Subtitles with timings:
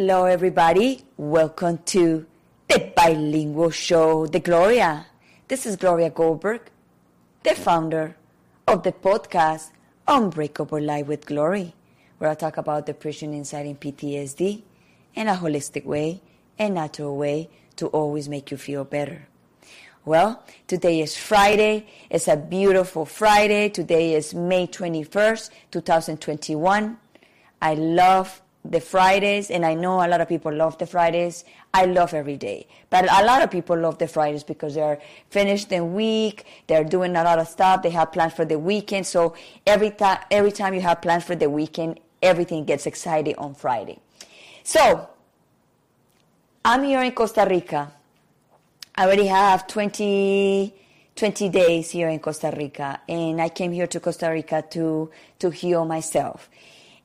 [0.00, 1.04] Hello, everybody.
[1.16, 2.26] Welcome to
[2.66, 5.06] the bilingual show, The Gloria.
[5.46, 6.62] This is Gloria Goldberg,
[7.44, 8.16] the founder
[8.66, 9.70] of the podcast
[10.08, 11.74] Unbreakable Life with Glory,
[12.18, 14.62] where I talk about depression, anxiety, and PTSD
[15.14, 16.22] in a holistic way
[16.58, 19.28] and natural way to always make you feel better.
[20.06, 21.86] Well, today is Friday.
[22.08, 23.68] It's a beautiful Friday.
[23.68, 26.96] Today is May 21st, 2021.
[27.60, 31.44] I love the Fridays, and I know a lot of people love the Fridays.
[31.74, 35.68] I love every day, but a lot of people love the Fridays because they're finished
[35.68, 36.46] the week.
[36.66, 37.82] They're doing a lot of stuff.
[37.82, 39.06] They have plans for the weekend.
[39.06, 39.34] So
[39.66, 43.98] every time, every time you have plans for the weekend, everything gets excited on Friday.
[44.64, 45.10] So
[46.64, 47.99] I'm here in Costa Rica.
[49.00, 50.74] I already have 20,
[51.16, 55.48] 20 days here in Costa Rica, and I came here to Costa Rica to to
[55.48, 56.50] heal myself.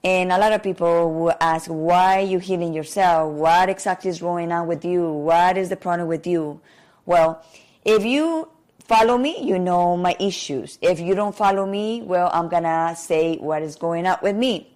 [0.04, 3.32] And a lot of people will ask, why are you healing yourself?
[3.32, 5.10] What exactly is going on with you?
[5.10, 6.60] What is the problem with you?
[7.06, 7.42] Well,
[7.86, 8.50] if you
[8.80, 10.78] follow me, you know my issues.
[10.82, 14.68] If you don't follow me, well, I'm gonna say what is going on with me.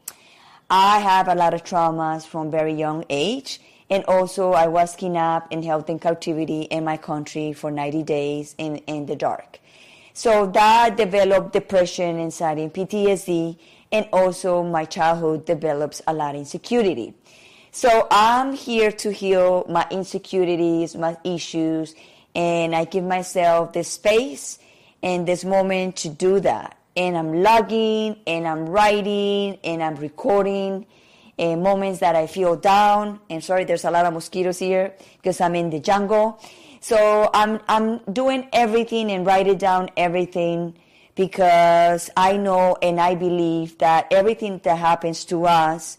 [0.70, 3.59] I have a lot of traumas from very young age.
[3.90, 8.56] And also I was kidnapped and held in captivity in my country for 90 days
[8.58, 9.59] in, in the dark.
[10.14, 13.58] So that developed depression, anxiety, and PTSD
[13.92, 17.14] and also my childhood develops a lot of insecurity.
[17.72, 21.95] So I'm here to heal my insecurities, my issues,
[22.36, 24.60] and I give myself the space
[25.02, 26.78] and this moment to do that.
[26.95, 30.86] And I'm logging and I'm writing and I'm recording
[31.40, 33.20] and moments that I feel down.
[33.30, 36.40] And sorry, there's a lot of mosquitoes here because I'm in the jungle.
[36.82, 40.78] So I'm I'm doing everything and writing down everything
[41.16, 45.98] because I know and I believe that everything that happens to us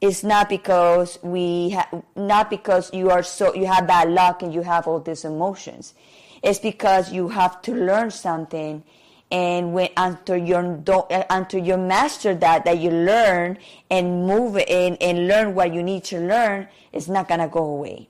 [0.00, 4.54] is not because we ha- not because you are so you have bad luck and
[4.54, 5.94] you have all these emotions.
[6.42, 8.82] It's because you have to learn something
[9.30, 13.56] and when until you don't until you master that that you learn
[13.90, 18.08] and move in and learn what you need to learn it's not gonna go away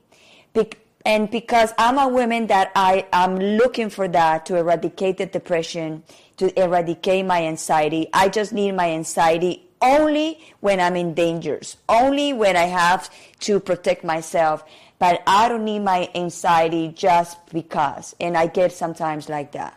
[1.05, 6.03] and because I'm a woman that I am looking for that to eradicate the depression,
[6.37, 8.07] to eradicate my anxiety.
[8.13, 13.09] I just need my anxiety only when I'm in dangers, only when I have
[13.41, 14.63] to protect myself.
[14.99, 18.15] But I don't need my anxiety just because.
[18.19, 19.75] And I get sometimes like that.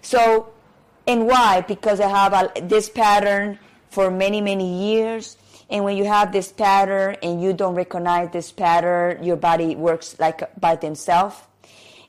[0.00, 0.54] So,
[1.06, 1.62] and why?
[1.62, 3.58] Because I have a, this pattern
[3.90, 5.36] for many, many years
[5.68, 10.18] and when you have this pattern and you don't recognize this pattern, your body works
[10.18, 11.36] like by themselves.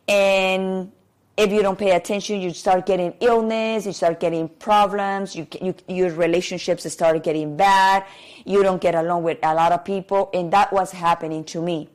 [0.07, 0.91] And
[1.35, 5.75] if you don't pay attention, you start getting illness, you start getting problems, you, you,
[5.87, 8.05] your relationships start getting bad,
[8.45, 11.89] you don't get along with a lot of people, and that was happening to me.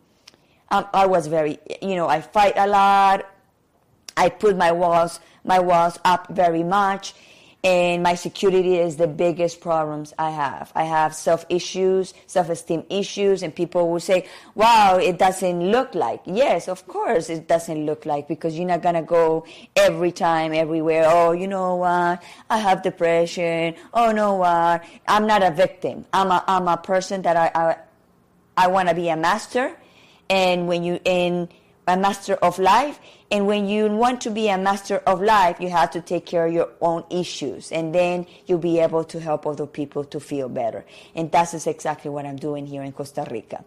[0.71, 3.29] Um, I was very, you know, I fight a lot.
[4.17, 7.15] I put my walls, my walls up very much,
[7.65, 10.73] and my security is the biggest problems I have.
[10.75, 15.95] I have self issues, self esteem issues, and people will say, "Wow, it doesn't look
[15.95, 19.45] like." Yes, of course, it doesn't look like because you're not gonna go
[19.77, 21.05] every time, everywhere.
[21.07, 22.23] Oh, you know what?
[22.51, 23.77] I have depression.
[23.95, 24.83] Oh, no, what?
[25.07, 26.05] I'm not a victim.
[26.13, 27.77] I'm a I'm a person that I I,
[28.57, 29.77] I want to be a master,
[30.29, 31.49] and when you in
[31.87, 32.99] a master of life.
[33.33, 36.47] And when you want to be a master of life, you have to take care
[36.47, 37.73] of your own issues.
[37.73, 40.85] And then you'll be able to help other people to feel better.
[41.15, 43.65] And that is exactly what I'm doing here in Costa Rica.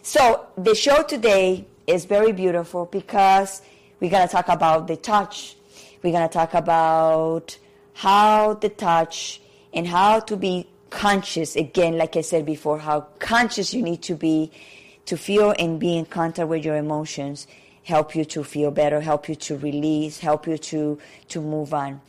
[0.00, 3.60] So the show today is very beautiful because
[4.00, 5.56] we're going to talk about the touch.
[6.02, 7.58] We're going to talk about
[7.92, 9.42] how the touch
[9.74, 14.14] and how to be conscious again like i said before how conscious you need to
[14.14, 14.50] be
[15.06, 17.46] to feel and be in contact with your emotions
[17.84, 20.98] help you to feel better help you to release help you to
[21.28, 22.00] to move on.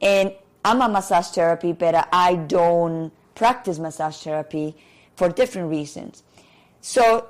[0.00, 0.32] And
[0.64, 4.74] i'm a massage therapy but i don't practice massage therapy
[5.14, 6.22] for different reasons.
[6.80, 7.28] So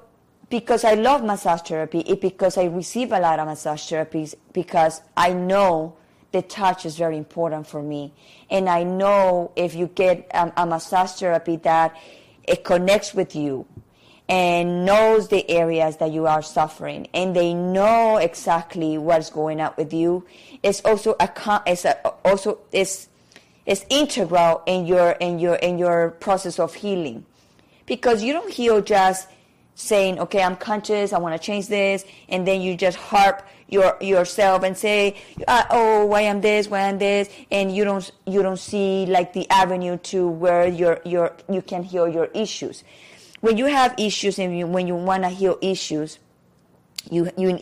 [0.51, 5.03] because i love massage therapy it because i receive a lot of massage therapies because
[5.17, 5.95] i know
[6.31, 8.13] the touch is very important for me.
[8.51, 11.97] And i know if you get a, a massage therapy that
[12.45, 13.67] it connects with you
[14.29, 19.73] and knows the areas that you are suffering and they know exactly what's going on
[19.77, 20.25] with you
[20.63, 23.09] it's also a it's a, also it's
[23.67, 27.25] is integral in your in your in your process of healing
[27.87, 29.29] because you don't heal just
[29.79, 33.97] saying, okay, I'm conscious, I want to change this, and then you just harp your
[34.01, 35.17] yourself and say,
[35.47, 39.33] uh, oh, why I'm this, why I'm this, and you don't you don't see like
[39.33, 42.83] the avenue to where your your you can heal your issues.
[43.41, 46.19] When you have issues and you, when you want to heal issues,
[47.11, 47.61] you you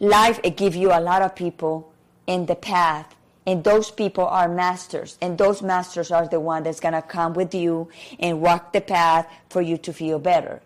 [0.00, 1.92] life it give you a lot of people
[2.26, 3.14] in the path.
[3.44, 5.18] And those people are masters.
[5.20, 7.88] And those masters are the one that's going to come with you
[8.20, 10.62] and walk the path for you to feel better.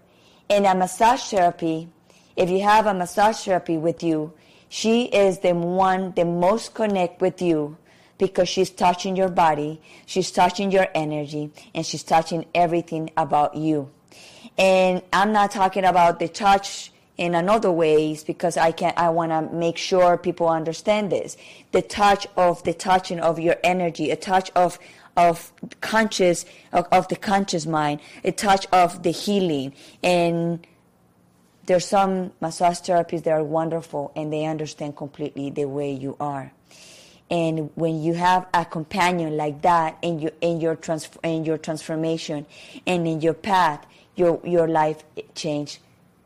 [0.48, 1.88] In a massage therapy,
[2.36, 4.34] if you have a massage therapy with you,
[4.68, 7.78] she is the one the most connect with you
[8.18, 13.90] because she's touching your body, she's touching your energy, and she's touching everything about you.
[14.58, 19.32] And I'm not talking about the touch in another ways because I can I want
[19.32, 21.36] to make sure people understand this.
[21.72, 24.78] The touch of the touching of your energy, a touch of
[25.16, 29.72] of conscious of, of the conscious mind, a touch of the healing.
[30.02, 30.66] And
[31.66, 36.52] there's some massage therapists that are wonderful and they understand completely the way you are.
[37.28, 41.58] And when you have a companion like that in your in your trans, in your
[41.58, 42.46] transformation
[42.86, 43.84] and in your path,
[44.16, 45.04] your your life
[45.34, 45.78] changed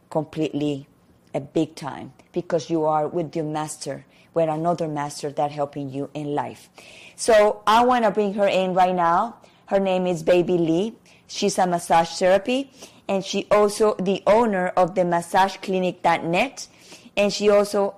[0.08, 0.86] completely
[1.34, 4.04] a big time because you are with your master,
[4.34, 6.68] with another master that helping you in life.
[7.16, 9.36] So I want to bring her in right now.
[9.66, 10.94] Her name is Baby Lee.
[11.26, 12.70] She's a massage therapy
[13.08, 16.66] and she also the owner of the massageclinic.net
[17.16, 17.94] and she also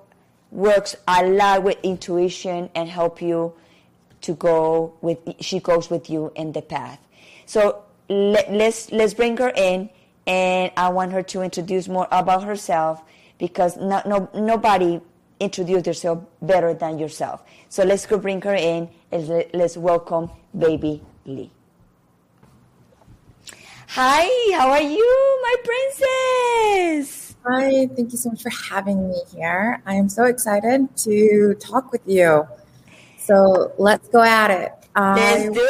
[0.51, 3.55] works a lot with intuition and help you
[4.21, 6.99] to go with she goes with you in the path.
[7.47, 9.89] So let, let's let's bring her in
[10.27, 13.03] and I want her to introduce more about herself
[13.39, 15.01] because no, no, nobody
[15.41, 17.43] introduce yourself better than yourself.
[17.69, 21.51] So let's go bring her in and let's welcome baby Lee.
[23.89, 27.35] Hi, how are you, my princess?
[27.45, 29.83] Hi, thank you so much for having me here.
[29.85, 32.47] I am so excited to talk with you.
[33.19, 34.73] So let's go at it.
[34.97, 35.67] Let's do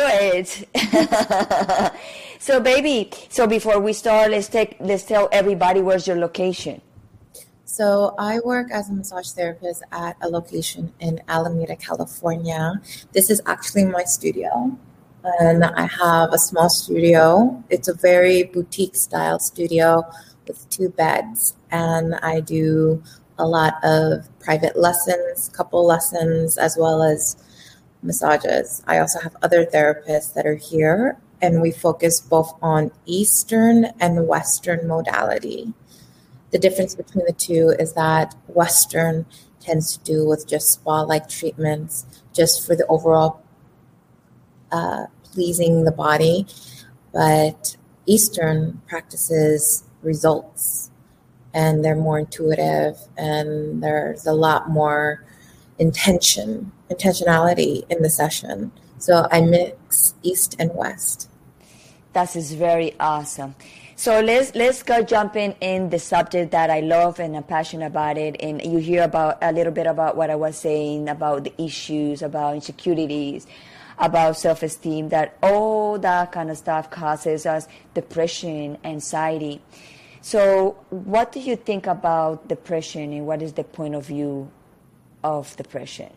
[0.75, 1.93] it.
[2.43, 6.81] so, baby, so before we start, let's take let's tell everybody where's your location.
[7.65, 12.81] So I work as a massage therapist at a location in Alameda, California.
[13.13, 14.77] This is actually my studio.
[15.39, 17.63] And I have a small studio.
[17.71, 20.03] It's a very boutique style studio
[20.49, 21.55] with two beds.
[21.71, 23.05] And I do
[23.39, 27.37] a lot of private lessons, couple lessons, as well as
[28.03, 28.83] massages.
[28.89, 34.29] I also have other therapists that are here, and we focus both on Eastern and
[34.29, 35.75] Western modality.
[36.53, 39.27] The difference between the two is that Western
[39.61, 43.43] tends to do with just spa like treatments, just for the overall
[44.71, 46.47] uh, pleasing the body.
[47.13, 50.91] But Eastern practices results
[51.55, 55.25] and they're more intuitive and there's a lot more
[55.79, 58.73] intention, intentionality in the session.
[58.99, 61.29] So I mix East and West.
[62.13, 63.55] That is very awesome.
[63.97, 68.19] So let's let's go jumping in the subject that I love and I'm passionate about
[68.19, 68.37] it.
[68.41, 72.21] And you hear about a little bit about what I was saying about the issues,
[72.23, 73.47] about insecurities,
[73.99, 75.11] about self-esteem.
[75.11, 79.63] That all that kind of stuff causes us depression, anxiety.
[80.21, 84.51] So, what do you think about depression, and what is the point of view
[85.25, 86.13] of depression?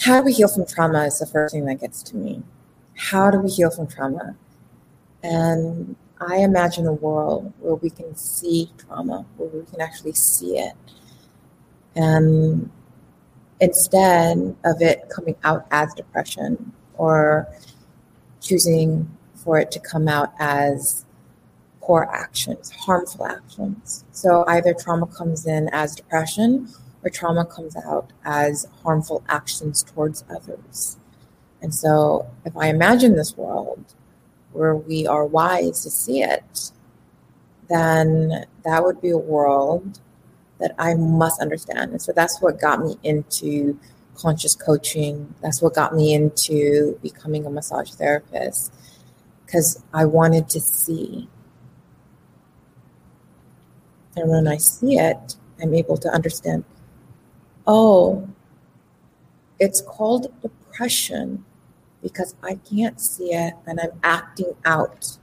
[0.00, 2.42] How we heal from trauma is the first thing that gets to me.
[2.96, 4.36] How do we heal from trauma?
[5.22, 10.58] And I imagine a world where we can see trauma, where we can actually see
[10.58, 10.74] it.
[11.94, 12.70] And
[13.60, 17.48] instead of it coming out as depression or
[18.40, 21.04] choosing for it to come out as
[21.80, 24.04] poor actions, harmful actions.
[24.12, 26.68] So either trauma comes in as depression
[27.02, 30.98] or trauma comes out as harmful actions towards others.
[31.62, 33.94] And so if I imagine this world
[34.52, 36.72] where we are wise to see it,
[37.68, 40.00] then that would be a world
[40.58, 41.92] that I must understand.
[41.92, 43.78] And so that's what got me into
[44.16, 45.34] conscious coaching.
[45.40, 48.72] That's what got me into becoming a massage therapist
[49.46, 51.28] because I wanted to see.
[54.16, 56.64] And when I see it, I'm able to understand
[57.66, 58.28] oh,
[59.60, 61.44] it's called depression
[62.02, 65.18] because I can't see it and I'm acting out.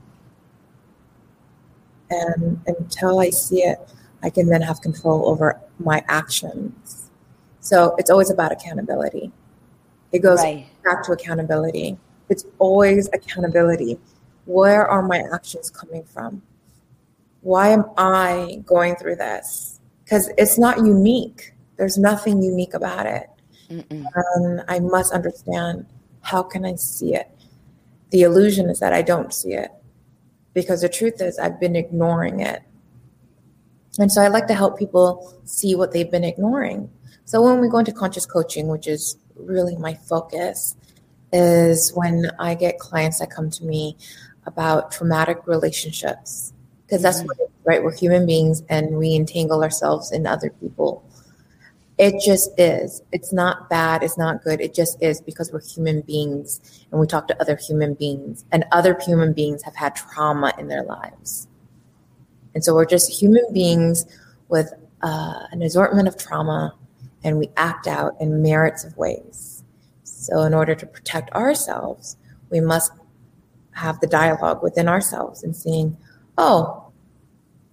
[2.09, 3.77] And until I see it,
[4.23, 7.11] I can then have control over my actions.
[7.59, 9.31] So it's always about accountability.
[10.11, 10.67] It goes right.
[10.83, 11.97] back to accountability.
[12.29, 13.99] It's always accountability.
[14.45, 16.41] Where are my actions coming from?
[17.41, 19.79] why am I going through this?
[20.03, 21.53] Because it's not unique.
[21.77, 23.29] There's nothing unique about it.
[23.71, 25.85] Um, I must understand
[26.21, 27.29] how can I see it?
[28.11, 29.71] The illusion is that I don't see it
[30.53, 32.61] because the truth is I've been ignoring it.
[33.99, 36.89] And so I like to help people see what they've been ignoring.
[37.25, 40.75] So when we go into conscious coaching, which is really my focus,
[41.31, 43.97] is when I get clients that come to me
[44.45, 46.53] about traumatic relationships
[46.85, 47.27] because that's mm-hmm.
[47.27, 51.03] what it, right we're human beings and we entangle ourselves in other people
[51.99, 53.03] it just is.
[53.11, 54.03] It's not bad.
[54.03, 54.61] It's not good.
[54.61, 58.63] It just is because we're human beings and we talk to other human beings and
[58.71, 61.49] other human beings have had trauma in their lives.
[62.55, 64.05] And so we're just human beings
[64.47, 66.73] with uh, an assortment of trauma
[67.25, 69.65] and we act out in merits of ways.
[70.03, 72.15] So in order to protect ourselves
[72.49, 72.93] we must
[73.73, 75.95] have the dialogue within ourselves and seeing
[76.37, 76.85] oh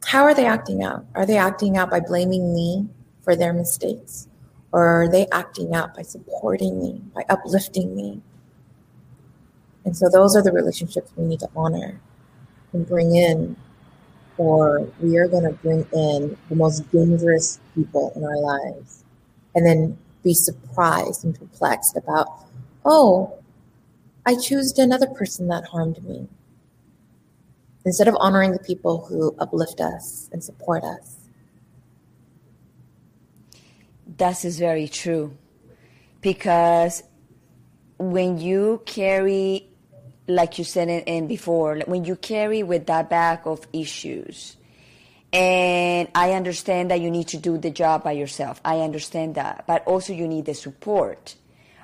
[0.04, 1.04] how are they acting out?
[1.14, 2.88] Are they acting out by blaming me
[3.26, 4.28] for their mistakes?
[4.70, 8.22] Or are they acting out by supporting me, by uplifting me?
[9.84, 12.00] And so those are the relationships we need to honor
[12.72, 13.56] and bring in,
[14.38, 19.04] or we are going to bring in the most dangerous people in our lives
[19.56, 22.28] and then be surprised and perplexed about,
[22.84, 23.38] oh,
[24.24, 26.28] I chose another person that harmed me
[27.84, 31.25] instead of honoring the people who uplift us and support us.
[34.06, 35.36] That is very true.
[36.20, 37.02] Because
[37.98, 39.68] when you carry,
[40.28, 44.56] like you said in, before, when you carry with that bag of issues,
[45.32, 48.60] and I understand that you need to do the job by yourself.
[48.64, 49.64] I understand that.
[49.66, 51.34] But also you need the support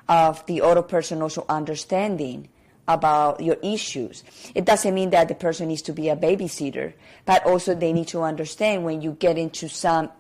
[0.09, 2.49] of the other person also understanding
[2.89, 4.25] about your issues.
[4.55, 6.95] It doesn't mean that the person needs to be a babysitter,
[7.27, 10.11] but also they need to understand when you get into some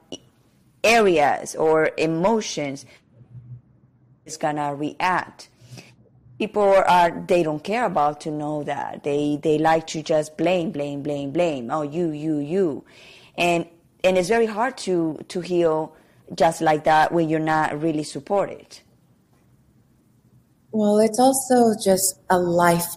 [0.85, 2.87] areas or emotions,
[4.25, 5.49] is gonna react.
[6.39, 9.05] People are they don't care about to know that.
[9.05, 11.71] They they like to just blame, blame, blame, blame.
[11.71, 12.85] Oh you, you, you.
[13.37, 13.67] And
[14.05, 15.95] and it's very hard to to heal
[16.35, 18.79] just like that when you're not really supported.
[20.73, 22.97] Well, it's also just a life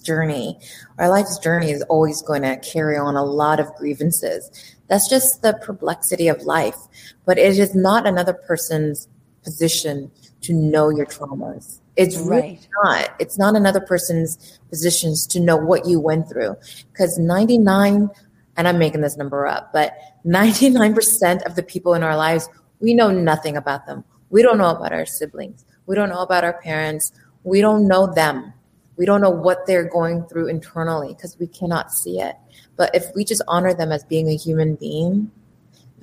[0.00, 0.58] journey.
[0.98, 4.50] Our life's journey is always going to carry on a lot of grievances.
[4.88, 6.76] That's just the perplexity of life.
[7.24, 9.08] But it is not another person's
[9.42, 10.10] position
[10.42, 11.80] to know your traumas.
[11.96, 12.42] It's right.
[12.42, 13.10] really not.
[13.18, 16.56] It's not another person's positions to know what you went through.
[16.92, 18.08] Because 99,
[18.56, 22.48] and I'm making this number up, but 99% of the people in our lives,
[22.80, 24.04] we know nothing about them.
[24.30, 25.64] We don't know about our siblings.
[25.86, 27.12] We don't know about our parents.
[27.44, 28.52] We don't know them.
[28.98, 32.36] We don't know what they're going through internally because we cannot see it.
[32.76, 35.30] But if we just honor them as being a human being,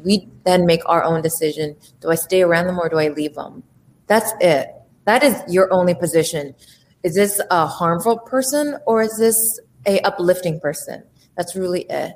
[0.03, 1.75] we then make our own decision.
[2.01, 3.63] Do I stay around them or do I leave them?
[4.07, 4.73] That's it.
[5.05, 6.55] That is your only position.
[7.03, 11.03] Is this a harmful person or is this a uplifting person?
[11.37, 12.15] That's really it.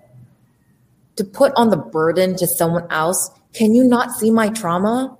[1.17, 5.17] To put on the burden to someone else, can you not see my trauma?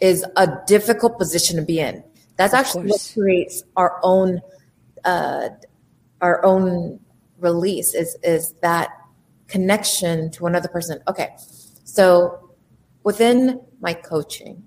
[0.00, 2.02] is a difficult position to be in.
[2.36, 3.14] That's of actually course.
[3.16, 4.40] what creates our own
[5.08, 5.48] uh,
[6.20, 7.00] our own
[7.38, 8.90] release is is that
[9.46, 11.00] connection to another person.
[11.08, 11.30] Okay,
[11.84, 12.50] so
[13.04, 14.62] within my coaching,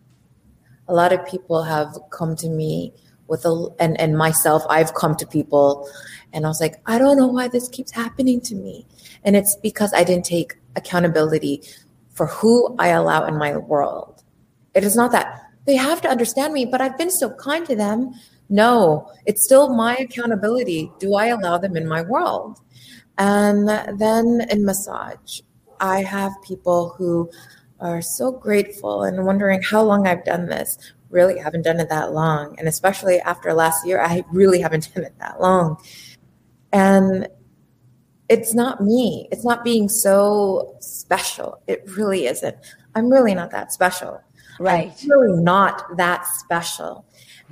[0.87, 2.93] a lot of people have come to me
[3.27, 4.63] with a and and myself.
[4.69, 5.89] I've come to people,
[6.33, 8.87] and I was like, I don't know why this keeps happening to me,
[9.23, 11.61] and it's because I didn't take accountability
[12.13, 14.21] for who I allow in my world
[14.73, 17.75] it is not that they have to understand me, but I've been so kind to
[17.75, 18.13] them.
[18.51, 20.91] No, it's still my accountability.
[20.99, 22.59] Do I allow them in my world?
[23.17, 25.39] And then in massage,
[25.79, 27.31] I have people who
[27.79, 30.77] are so grateful and wondering how long I've done this.
[31.09, 32.59] Really haven't done it that long.
[32.59, 35.77] And especially after last year, I really haven't done it that long.
[36.73, 37.29] And
[38.27, 39.29] it's not me.
[39.31, 41.61] It's not being so special.
[41.67, 42.57] It really isn't.
[42.95, 44.21] I'm really not that special.
[44.59, 44.93] Right.
[45.03, 47.05] I'm really not that special.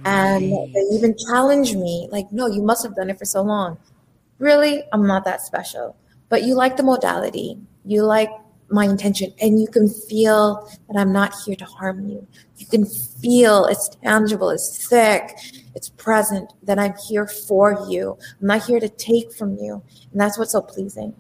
[0.06, 3.78] And they even challenge me, like, no, you must have done it for so long.
[4.38, 5.96] Really, I'm not that special.
[6.30, 7.58] But you like the modality.
[7.86, 8.30] You like
[8.72, 12.26] my intention and you can feel that I'm not here to harm you.
[12.58, 15.38] You can feel it's tangible, it's thick,
[15.76, 18.18] it's present, that I'm here for you.
[18.40, 19.82] I'm not here to take from you.
[20.12, 21.16] And that's what's so pleasing.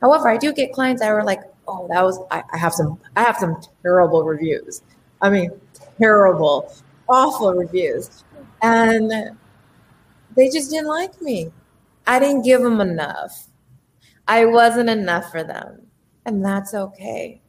[0.00, 3.00] However, I do get clients that are like, oh, that was I, I have some
[3.16, 4.82] I have some terrible reviews.
[5.20, 5.50] I mean,
[5.98, 6.72] terrible,
[7.08, 8.24] awful reviews.
[8.62, 9.36] And
[10.36, 11.50] they just didn't like me.
[12.06, 13.48] I didn't give them enough.
[14.26, 15.86] I wasn't enough for them.
[16.26, 17.40] And that's okay.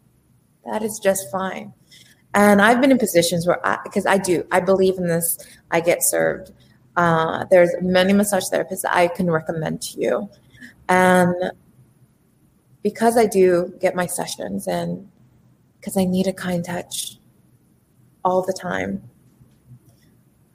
[0.65, 1.73] That is just fine.
[2.33, 5.37] And I've been in positions where I, because I do, I believe in this,
[5.71, 6.51] I get served.
[6.97, 10.29] Uh, there's many massage therapists I can recommend to you.
[10.89, 11.33] And
[12.83, 15.09] because I do get my sessions and
[15.79, 17.19] because I need a kind touch
[18.23, 19.01] all the time,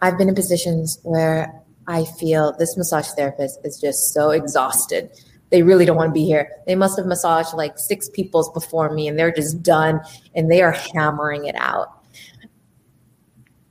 [0.03, 5.11] I've been in positions where I feel this massage therapist is just so exhausted.
[5.51, 6.51] They really don't want to be here.
[6.67, 10.01] They must have massaged like six people's before me and they're just done
[10.35, 11.89] and they are hammering it out.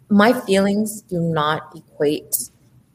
[0.10, 2.50] My feelings do not equate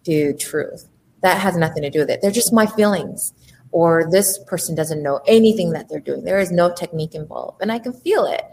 [0.04, 0.88] to truth.
[1.22, 2.20] That has nothing to do with it.
[2.20, 3.32] They're just my feelings.
[3.72, 6.22] Or this person doesn't know anything that they're doing.
[6.22, 7.60] There is no technique involved.
[7.60, 8.44] And I can feel it.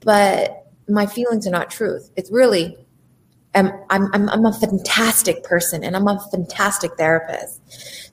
[0.00, 2.10] But my feelings are not truth.
[2.16, 2.76] It's really
[3.58, 7.60] I'm, I'm, I'm a fantastic person and I'm a fantastic therapist.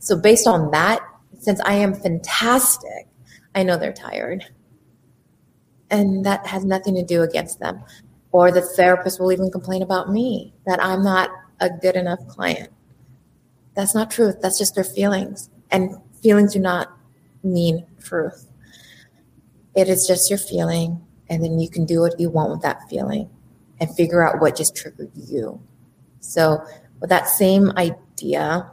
[0.04, 1.02] So based on that,
[1.40, 3.08] since I am fantastic,
[3.54, 4.46] I know they're tired.
[5.90, 7.84] And that has nothing to do against them.
[8.32, 12.70] Or the therapist will even complain about me that I'm not a good enough client.
[13.76, 14.38] That's not truth.
[14.42, 15.50] That's just their feelings.
[15.72, 16.92] And feelings do not
[17.44, 18.48] mean truth.
[19.76, 22.90] It is just your feeling, and then you can do what you want with that
[22.90, 23.30] feeling
[23.80, 25.62] and figure out what just triggered you.
[26.20, 26.64] So,
[27.00, 28.72] with that same idea,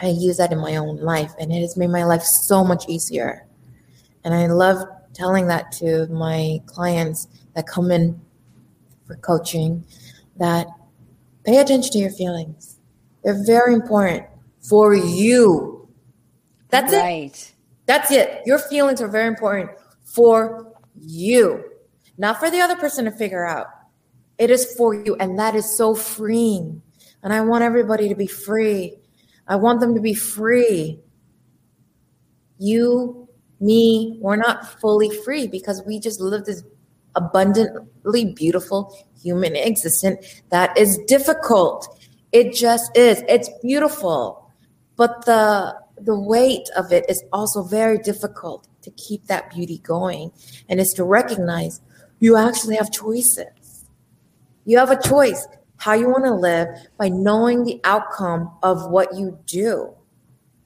[0.00, 2.88] I use that in my own life, and it has made my life so much
[2.88, 3.46] easier.
[4.24, 4.78] And I love
[5.12, 8.20] telling that to my clients that come in
[9.06, 9.84] for coaching
[10.36, 10.66] that
[11.44, 12.80] pay attention to your feelings.
[13.22, 14.26] They're very important
[14.60, 15.88] for you.
[16.70, 17.26] That's right.
[17.26, 17.54] it.
[17.86, 18.42] That's it.
[18.46, 19.70] Your feelings are very important
[20.04, 21.64] for you,
[22.18, 23.66] not for the other person to figure out.
[24.38, 26.82] It is for you, and that is so freeing.
[27.22, 28.96] And I want everybody to be free.
[29.46, 31.00] I want them to be free.
[32.58, 33.28] You,
[33.60, 36.62] me, we're not fully free because we just live this
[37.14, 41.98] abundantly beautiful human existence that is difficult.
[42.32, 43.22] It just is.
[43.28, 44.50] It's beautiful.
[44.96, 50.32] But the the weight of it is also very difficult to keep that beauty going.
[50.68, 51.80] And it's to recognize
[52.18, 53.63] you actually have choices.
[54.64, 55.46] You have a choice
[55.76, 59.92] how you want to live by knowing the outcome of what you do.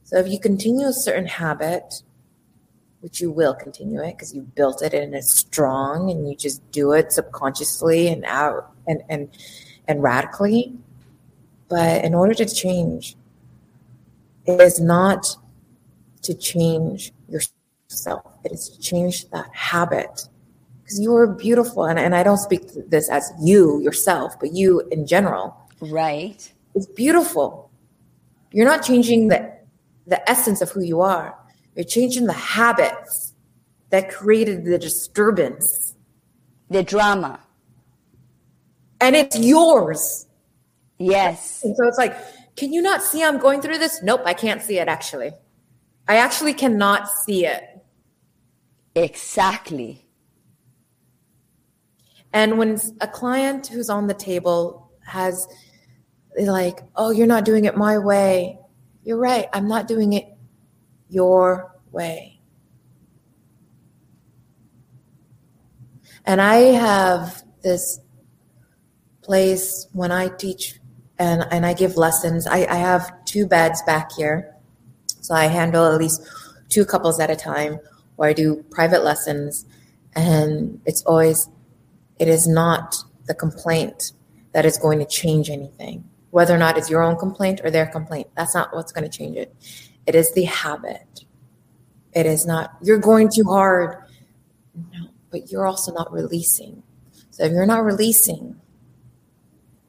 [0.05, 2.03] So if you continue a certain habit,
[3.01, 6.69] which you will continue it because you built it and it's strong and you just
[6.73, 9.29] do it subconsciously and out and and
[9.87, 10.75] and radically.
[11.69, 13.17] But in order to change,
[14.47, 15.27] it is not
[16.23, 18.39] to change yourself.
[18.45, 20.29] It is to change that habit
[20.89, 21.85] because you are beautiful.
[21.85, 25.55] And, and I don't speak this as you yourself, but you in general.
[25.81, 26.51] Right.
[26.75, 27.71] It's beautiful.
[28.53, 29.53] You're not changing the,
[30.07, 31.37] the essence of who you are,
[31.77, 33.35] you're changing the habits
[33.91, 35.95] that created the disturbance,
[36.71, 37.41] the drama.
[39.01, 40.27] And it's yours.
[40.99, 41.63] Yes.
[41.63, 42.17] And so it's like,
[42.57, 44.03] can you not see I'm going through this?
[44.03, 45.33] Nope, I can't see it actually.
[46.09, 47.63] I actually cannot see it.
[48.95, 50.08] Exactly.
[52.39, 55.49] And when a client who's on the table has
[56.41, 58.61] like, oh, you're not doing it my way,
[59.03, 59.49] you're right.
[59.53, 60.27] I'm not doing it
[61.09, 62.39] your way.
[66.25, 67.99] And I have this
[69.21, 70.79] place when I teach
[71.19, 72.47] and, and I give lessons.
[72.47, 74.55] I, I have two beds back here.
[75.23, 76.25] So I handle at least
[76.69, 77.81] two couples at a time
[78.15, 79.67] where I do private lessons.
[80.15, 81.49] And it's always
[82.19, 84.13] it is not the complaint
[84.53, 87.87] that is going to change anything, whether or not it's your own complaint or their
[87.87, 88.29] complaint.
[88.37, 89.55] That's not what's going to change it.
[90.07, 91.25] It is the habit.
[92.13, 94.03] It is not, you're going too hard.
[94.75, 96.83] No, but you're also not releasing.
[97.31, 98.61] So if you're not releasing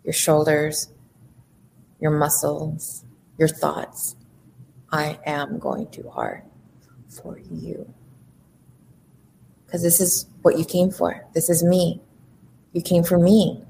[0.03, 0.89] your shoulders,
[1.99, 3.05] your muscles,
[3.37, 4.15] your thoughts,
[4.91, 6.43] I am going too hard
[7.07, 7.91] for you.
[9.65, 11.25] Because this is what you came for.
[11.33, 12.01] This is me.
[12.73, 13.63] You came for me.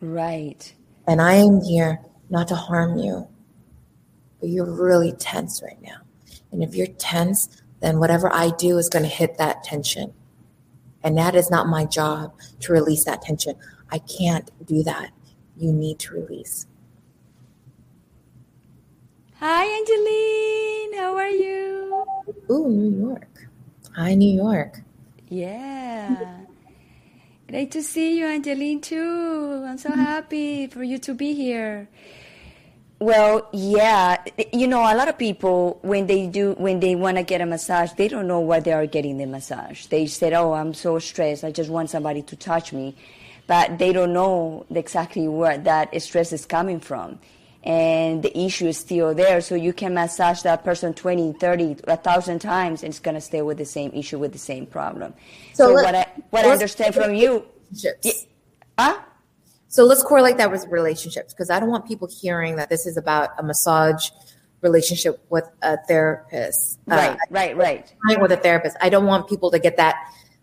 [0.00, 0.72] Right.
[1.06, 3.26] And I am here not to harm you.
[4.40, 5.98] But you're really tense right now.
[6.52, 10.12] And if you're tense, then whatever I do is going to hit that tension.
[11.02, 13.54] And that is not my job to release that tension.
[13.90, 15.10] I can't do that.
[15.56, 16.66] You need to release.
[19.36, 21.00] Hi, Angeline.
[21.00, 22.04] How are you?
[22.50, 23.48] Ooh, New York.
[23.94, 24.82] Hi, New York.
[25.28, 26.38] Yeah.
[27.48, 29.64] Great to see you, Angeline, too.
[29.66, 31.88] I'm so happy for you to be here.
[33.00, 37.22] Well, yeah, you know, a lot of people when they do when they want to
[37.22, 39.86] get a massage, they don't know why they are getting the massage.
[39.86, 41.42] They said, "Oh, I'm so stressed.
[41.42, 42.94] I just want somebody to touch me,"
[43.46, 47.18] but they don't know exactly where that stress is coming from,
[47.64, 49.40] and the issue is still there.
[49.40, 53.42] So you can massage that person 20, 30, a thousand times, and it's gonna stay
[53.42, 55.14] with the same issue with the same problem.
[55.54, 57.92] So, so what I what I understand from you, yeah,
[58.78, 58.98] huh?
[59.68, 62.96] So let's correlate that with relationships because I don't want people hearing that this is
[62.96, 64.08] about a massage
[64.62, 66.78] relationship with a therapist.
[66.86, 67.92] Right, uh, right, right.
[68.20, 68.76] With a therapist.
[68.80, 69.96] I don't want people to get that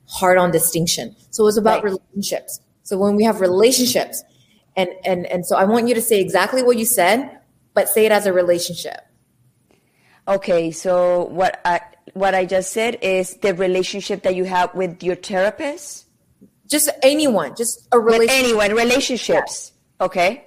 [0.08, 1.16] hard on distinction.
[1.32, 1.96] So it's about right.
[1.96, 2.60] relationships.
[2.84, 4.24] So when we have relationships,
[4.76, 7.40] and and and so I want you to say exactly what you said,
[7.74, 9.00] but say it as a relationship.
[10.28, 11.82] Okay, so what I
[12.14, 16.06] what I just said is the relationship that you have with your therapist
[16.70, 18.30] just anyone, just a relationship.
[18.30, 19.72] With anyone, relationships.
[20.00, 20.06] Yeah.
[20.06, 20.46] Okay.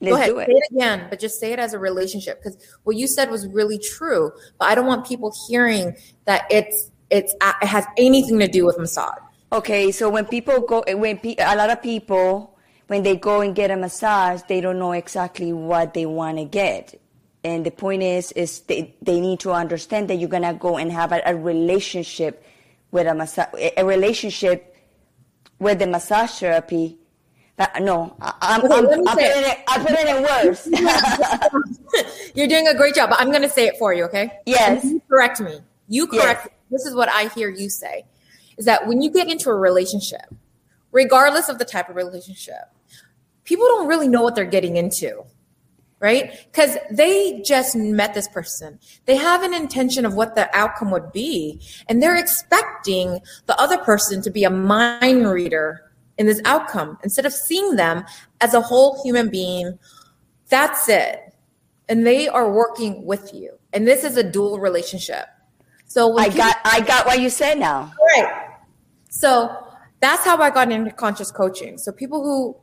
[0.00, 0.46] Let's Go ahead, do it.
[0.46, 3.46] say it again, but just say it as a relationship because what you said was
[3.46, 4.32] really true.
[4.58, 8.66] But I don't want people hearing that it's it's uh, it has anything to do
[8.66, 9.18] with massage.
[9.52, 12.51] Okay, so when people go, when pe- a lot of people
[12.86, 16.44] when they go and get a massage, they don't know exactly what they want to
[16.44, 17.00] get.
[17.44, 20.90] And the point is, is they, they need to understand that you're gonna go and
[20.92, 22.44] have a, a relationship
[22.90, 24.76] with a massage, a relationship
[25.58, 26.98] with the massage therapy.
[27.58, 30.66] Uh, no, I, am okay, I'm, I'm putting it, I put it in words.
[32.34, 34.40] You're doing a great job, but I'm going to say it for you, okay?
[34.46, 34.84] Yes.
[34.84, 35.60] You correct me.
[35.86, 36.46] You correct yes.
[36.46, 36.52] me.
[36.70, 38.06] This is what I hear you say
[38.56, 40.34] is that when you get into a relationship,
[40.92, 42.70] regardless of the type of relationship,
[43.44, 45.24] people don't really know what they're getting into
[46.02, 46.44] right?
[46.50, 48.80] Because they just met this person.
[49.06, 53.78] They have an intention of what the outcome would be, and they're expecting the other
[53.78, 58.04] person to be a mind reader in this outcome instead of seeing them
[58.40, 59.78] as a whole human being.
[60.48, 61.20] That's it.
[61.88, 63.56] And they are working with you.
[63.72, 65.26] And this is a dual relationship.
[65.86, 67.92] So I got I got what you said now.
[68.16, 68.56] Right.
[69.08, 69.71] So
[70.02, 71.78] that's how I got into conscious coaching.
[71.78, 72.56] So people who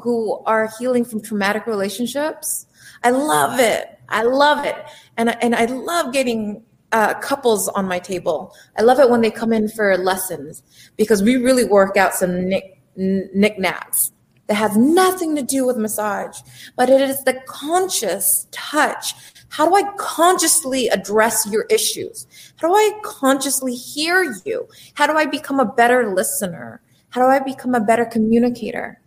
[0.00, 2.66] who are healing from traumatic relationships,
[3.02, 3.98] I love it.
[4.08, 4.76] I love it.
[5.16, 8.54] And, and I love getting uh, couples on my table.
[8.78, 10.62] I love it when they come in for lessons
[10.96, 14.12] because we really work out some nick, knickknacks
[14.46, 16.40] that have nothing to do with massage,
[16.76, 19.14] but it is the conscious touch.
[19.48, 22.26] How do I consciously address your issues?
[22.56, 24.68] How do I consciously hear you?
[24.94, 26.82] How do I become a better listener?
[27.10, 29.00] How do I become a better communicator?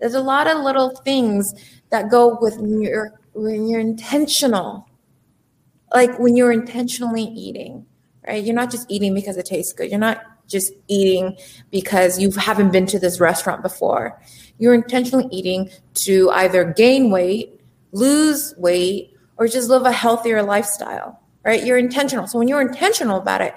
[0.00, 1.54] There's a lot of little things
[1.90, 4.88] that go with you're when you're intentional.
[5.92, 7.86] Like when you're intentionally eating,
[8.26, 8.44] right?
[8.44, 9.90] You're not just eating because it tastes good.
[9.90, 11.36] You're not just eating
[11.70, 14.20] because you haven't been to this restaurant before.
[14.58, 17.60] You're intentionally eating to either gain weight,
[17.92, 21.64] lose weight, or just live a healthier lifestyle, right?
[21.64, 22.26] You're intentional.
[22.26, 23.54] So when you're intentional about it,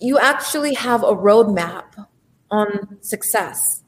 [0.00, 2.06] you actually have a roadmap
[2.50, 3.82] on success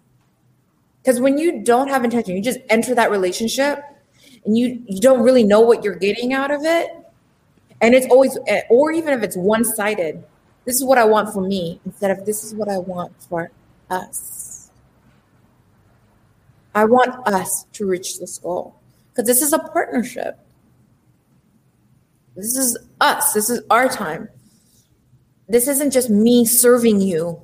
[1.02, 3.80] because when you don't have intention, you just enter that relationship
[4.46, 6.90] and you, you don't really know what you're getting out of it.
[7.82, 8.38] And it's always,
[8.70, 10.24] or even if it's one sided,
[10.64, 13.50] this is what I want for me instead of this is what I want for
[13.90, 14.70] us.
[16.74, 18.74] I want us to reach this goal
[19.10, 20.38] because this is a partnership.
[22.36, 23.32] This is us.
[23.32, 24.28] This is our time.
[25.48, 27.40] This isn't just me serving you,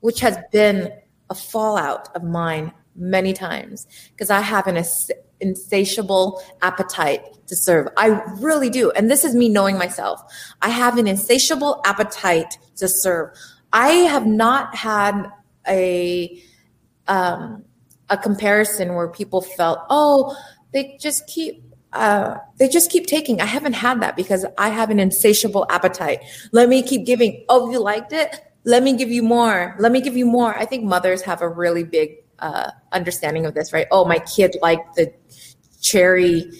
[0.00, 0.92] which has been
[1.30, 4.82] a fallout of mine many times because I have an
[5.40, 7.88] insatiable appetite to serve.
[7.96, 8.90] I really do.
[8.90, 10.20] And this is me knowing myself.
[10.62, 13.30] I have an insatiable appetite to serve.
[13.72, 15.30] I have not had
[15.66, 16.42] a
[17.06, 17.64] um,
[18.10, 20.36] a comparison where people felt, oh,
[20.72, 23.40] they just keep uh, they just keep taking.
[23.40, 26.22] I haven't had that because I have an insatiable appetite.
[26.52, 27.44] Let me keep giving.
[27.48, 28.44] Oh, you liked it?
[28.64, 29.76] Let me give you more.
[29.78, 30.56] Let me give you more.
[30.56, 33.86] I think mothers have a really big uh, understanding of this, right?
[33.90, 35.12] Oh, my kid liked the
[35.80, 36.50] cherry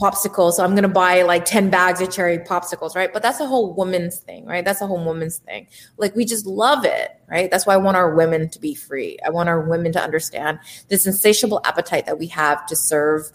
[0.00, 3.12] popsicle, so I'm gonna buy like 10 bags of cherry popsicles, right?
[3.12, 4.64] But that's a whole woman's thing, right?
[4.64, 5.68] That's a whole woman's thing.
[5.96, 7.50] Like we just love it, right?
[7.50, 9.18] That's why I want our women to be free.
[9.24, 13.30] I want our women to understand this insatiable appetite that we have to serve.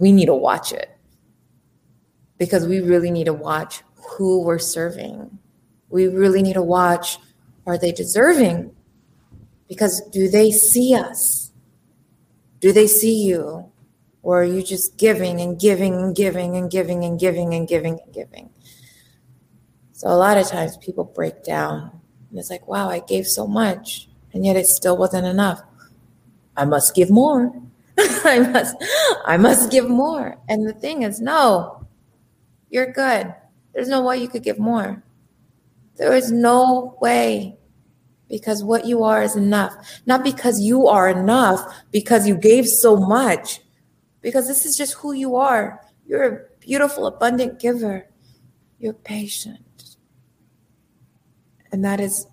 [0.00, 0.90] We need to watch it
[2.38, 5.38] because we really need to watch who we're serving.
[5.90, 7.18] We really need to watch
[7.66, 8.74] are they deserving
[9.68, 11.52] because do they see us?
[12.58, 13.70] Do they see you?
[14.22, 18.00] Or are you just giving and giving and giving and giving and giving and giving
[18.00, 18.50] and giving?
[19.92, 23.46] So a lot of times people break down and it's like, wow, I gave so
[23.46, 25.62] much and yet it still wasn't enough.
[26.56, 27.52] I must give more.
[28.24, 28.76] I must
[29.24, 30.36] I must give more.
[30.48, 31.86] And the thing is, no,
[32.70, 33.34] you're good.
[33.72, 35.02] There's no way you could give more.
[35.96, 37.58] There is no way
[38.28, 39.74] because what you are is enough.
[40.06, 43.60] Not because you are enough, because you gave so much,
[44.22, 45.80] because this is just who you are.
[46.06, 48.06] You're a beautiful, abundant giver.
[48.78, 49.96] You're patient.
[51.70, 52.26] And that is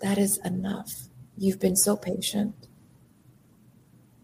[0.00, 1.08] that is enough.
[1.36, 2.67] You've been so patient.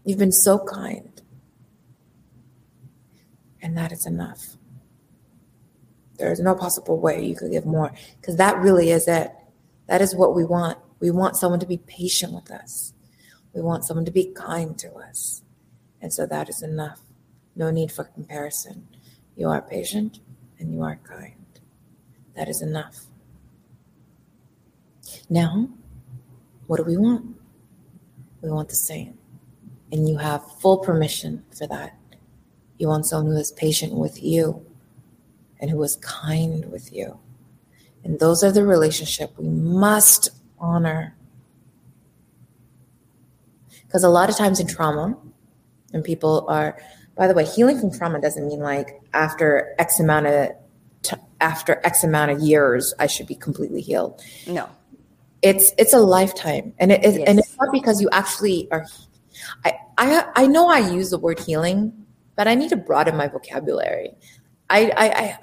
[0.05, 1.21] You've been so kind.
[3.61, 4.57] And that is enough.
[6.17, 7.91] There is no possible way you could give more
[8.21, 9.31] because that really is it.
[9.87, 10.77] That is what we want.
[10.99, 12.93] We want someone to be patient with us.
[13.53, 15.41] We want someone to be kind to us.
[16.01, 17.01] And so that is enough.
[17.55, 18.87] No need for comparison.
[19.35, 20.19] You are patient
[20.59, 21.33] and you are kind.
[22.35, 23.05] That is enough.
[25.29, 25.69] Now,
[26.67, 27.35] what do we want?
[28.41, 29.17] We want the same.
[29.95, 31.97] And you have full permission for that.
[32.77, 34.65] You want someone who is patient with you
[35.61, 37.17] and who is kind with you.
[38.03, 41.15] And those are the relationship we must honor.
[43.87, 45.17] Because a lot of times in trauma,
[45.93, 46.77] and people are,
[47.15, 50.49] by the way, healing from trauma doesn't mean like after X amount of
[51.03, 54.21] t- after X amount of years, I should be completely healed.
[54.45, 54.67] No,
[55.41, 57.29] it's it's a lifetime, and it is, yes.
[57.29, 58.85] and it's not because you actually are.
[59.63, 62.05] I, I I know I use the word healing,
[62.35, 64.15] but I need to broaden my vocabulary.
[64.69, 64.91] I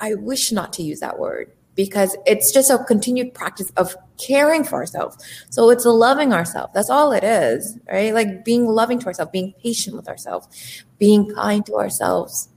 [0.01, 3.97] I I wish not to use that word because it's just a continued practice of
[4.19, 5.17] caring for ourselves.
[5.51, 6.73] So it's loving ourselves.
[6.75, 8.13] That's all it is, right?
[8.13, 12.49] Like being loving to ourselves, being patient with ourselves, being kind to ourselves.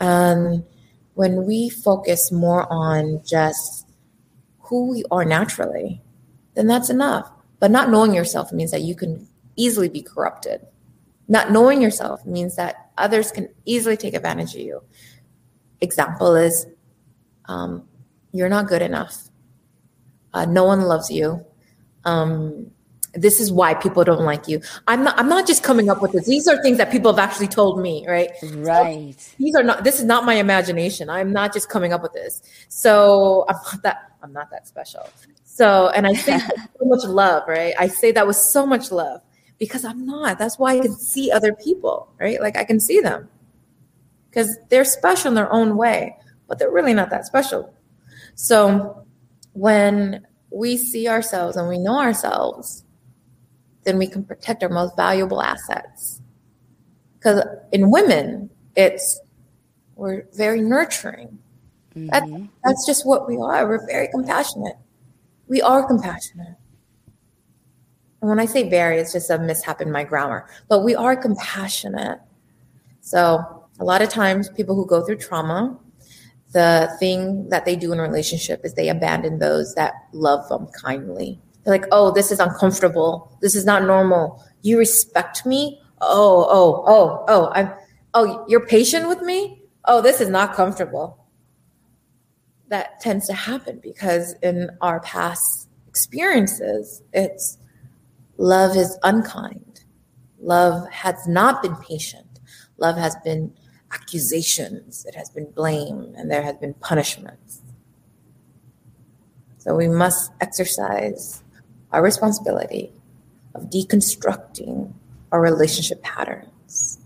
[0.00, 0.64] And
[1.14, 3.86] when we focus more on just
[4.60, 6.00] who we are naturally,
[6.54, 7.30] then that's enough.
[7.58, 10.66] But not knowing yourself means that you can easily be corrupted.
[11.32, 14.82] Not knowing yourself means that others can easily take advantage of you.
[15.80, 16.66] Example is
[17.46, 17.88] um,
[18.32, 19.30] you're not good enough.
[20.34, 21.42] Uh, no one loves you.
[22.04, 22.70] Um,
[23.14, 24.60] this is why people don't like you.
[24.86, 25.18] I'm not.
[25.18, 26.26] I'm not just coming up with this.
[26.26, 28.06] These are things that people have actually told me.
[28.06, 28.30] Right.
[28.56, 29.18] Right.
[29.18, 29.84] So these are not.
[29.84, 31.08] This is not my imagination.
[31.08, 32.42] I'm not just coming up with this.
[32.68, 34.12] So I'm not that.
[34.22, 35.08] I'm not that special.
[35.44, 37.44] So, and I say so much love.
[37.48, 37.72] Right.
[37.78, 39.22] I say that with so much love
[39.62, 40.40] because I'm not.
[40.40, 42.12] That's why I can see other people.
[42.18, 42.40] Right.
[42.40, 43.28] Like I can see them
[44.28, 46.16] because they're special in their own way,
[46.48, 47.72] but they're really not that special.
[48.34, 49.06] So
[49.52, 52.82] when we see ourselves and we know ourselves,
[53.84, 56.20] then we can protect our most valuable assets.
[57.20, 59.20] Because in women, it's
[59.94, 61.38] we're very nurturing.
[61.94, 62.08] Mm-hmm.
[62.08, 63.68] That, that's just what we are.
[63.68, 64.76] We're very compassionate.
[65.46, 66.56] We are compassionate.
[68.22, 71.16] And when I say very, it's just a mishap in my grammar, but we are
[71.16, 72.20] compassionate.
[73.00, 75.76] So a lot of times, people who go through trauma,
[76.52, 80.68] the thing that they do in a relationship is they abandon those that love them
[80.68, 81.40] kindly.
[81.64, 83.36] They're like, oh, this is uncomfortable.
[83.40, 84.44] This is not normal.
[84.62, 85.80] You respect me?
[86.00, 87.72] Oh, oh, oh, oh, I'm
[88.14, 89.62] oh, you're patient with me?
[89.84, 91.18] Oh, this is not comfortable.
[92.68, 97.58] That tends to happen because in our past experiences, it's
[98.42, 99.84] love is unkind.
[100.40, 102.40] Love has not been patient.
[102.76, 103.54] Love has been
[103.92, 107.60] accusations, it has been blame, and there has been punishments.
[109.58, 111.44] So we must exercise
[111.92, 112.90] our responsibility
[113.54, 114.92] of deconstructing
[115.30, 116.98] our relationship patterns.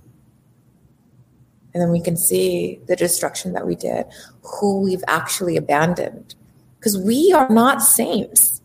[1.75, 4.07] And then we can see the destruction that we did,
[4.42, 6.35] who we've actually abandoned.
[6.79, 8.62] Because we are not saints.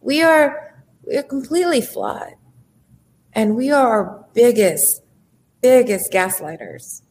[0.00, 0.69] We are
[1.10, 2.34] we are completely flawed.
[3.32, 5.02] And we are our biggest,
[5.60, 7.02] biggest gaslighters.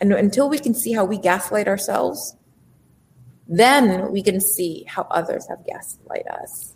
[0.00, 2.36] And until we can see how we gaslight ourselves,
[3.46, 6.74] then we can see how others have gaslight us.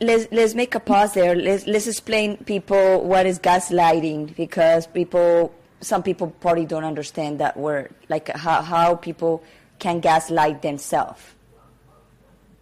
[0.00, 1.34] Let's let's make a pause there.
[1.34, 7.56] Let's let's explain people what is gaslighting because people some people probably don't understand that
[7.56, 9.42] word, like how how people
[9.78, 11.22] can gaslight themselves.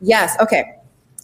[0.00, 0.36] Yes.
[0.40, 0.77] Okay.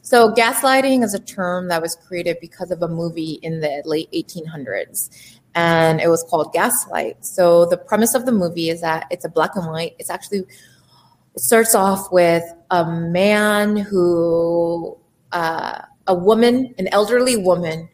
[0.05, 4.13] So gaslighting is a term that was created because of a movie in the late
[4.13, 5.09] 1800s,
[5.55, 7.25] and it was called Gaslight.
[7.25, 9.97] So the premise of the movie is that it's a black and white.
[9.99, 14.99] It's actually it starts off with a man who
[15.33, 17.89] uh, a woman, an elderly woman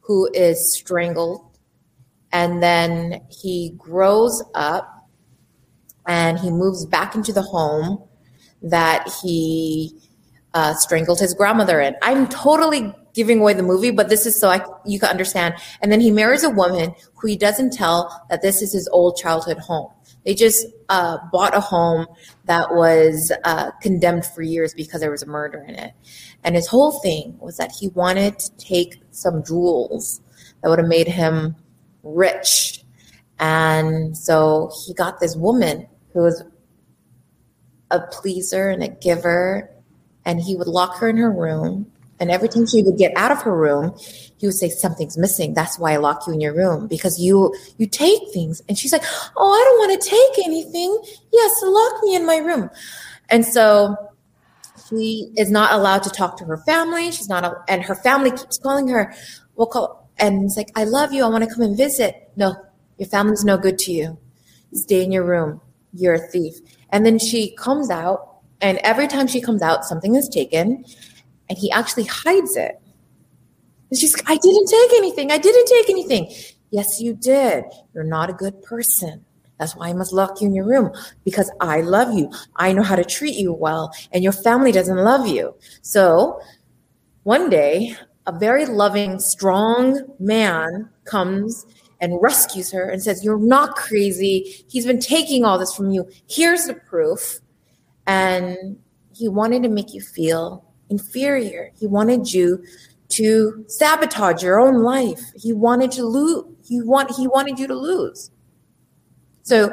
[0.00, 1.58] who is strangled,
[2.32, 5.08] and then he grows up
[6.06, 8.04] and he moves back into the home
[8.60, 9.98] that he
[10.56, 11.94] uh, strangled his grandmother in.
[12.00, 15.54] I'm totally giving away the movie, but this is so I, you can understand.
[15.82, 19.18] And then he marries a woman who he doesn't tell that this is his old
[19.18, 19.90] childhood home.
[20.24, 22.06] They just uh, bought a home
[22.46, 25.92] that was uh, condemned for years because there was a murder in it.
[26.42, 30.22] And his whole thing was that he wanted to take some jewels
[30.62, 31.54] that would have made him
[32.02, 32.82] rich.
[33.38, 36.42] And so he got this woman who was
[37.90, 39.70] a pleaser and a giver.
[40.26, 41.90] And he would lock her in her room.
[42.20, 43.96] And every time she would get out of her room,
[44.36, 45.54] he would say, Something's missing.
[45.54, 48.60] That's why I lock you in your room because you you take things.
[48.68, 49.04] And she's like,
[49.36, 50.98] Oh, I don't want to take anything.
[51.32, 52.68] Yes, lock me in my room.
[53.30, 53.96] And so
[54.88, 57.10] she is not allowed to talk to her family.
[57.10, 59.14] She's not, a, and her family keeps calling her.
[59.56, 61.24] We'll call, and it's like, I love you.
[61.24, 62.30] I want to come and visit.
[62.36, 62.54] No,
[62.98, 64.18] your family's no good to you.
[64.72, 65.60] Stay in your room.
[65.92, 66.54] You're a thief.
[66.90, 70.84] And then she comes out, and every time she comes out, something is taken,
[71.48, 72.80] and he actually hides it.
[73.90, 75.30] And she's, I didn't take anything.
[75.30, 76.34] I didn't take anything.
[76.70, 77.64] Yes, you did.
[77.94, 79.24] You're not a good person.
[79.58, 80.92] That's why I must lock you in your room
[81.24, 82.30] because I love you.
[82.56, 85.54] I know how to treat you well, and your family doesn't love you.
[85.82, 86.40] So
[87.22, 91.64] one day, a very loving, strong man comes
[92.00, 94.64] and rescues her and says, You're not crazy.
[94.68, 96.08] He's been taking all this from you.
[96.28, 97.40] Here's the proof.
[98.06, 98.78] And
[99.14, 101.70] he wanted to make you feel inferior.
[101.78, 102.64] He wanted you
[103.08, 105.20] to sabotage your own life.
[105.34, 106.44] He wanted to lose.
[106.64, 108.30] He want he wanted you to lose.
[109.42, 109.70] So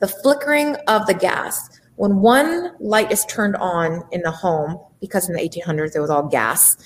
[0.00, 5.28] the flickering of the gas, when one light is turned on in the home, because
[5.28, 6.76] in the 1800s it was all gas,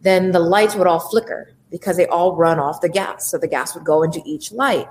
[0.00, 3.30] then the lights would all flicker because they all run off the gas.
[3.30, 4.86] So the gas would go into each light.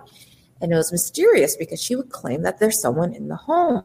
[0.62, 3.84] And it was mysterious because she would claim that there's someone in the home.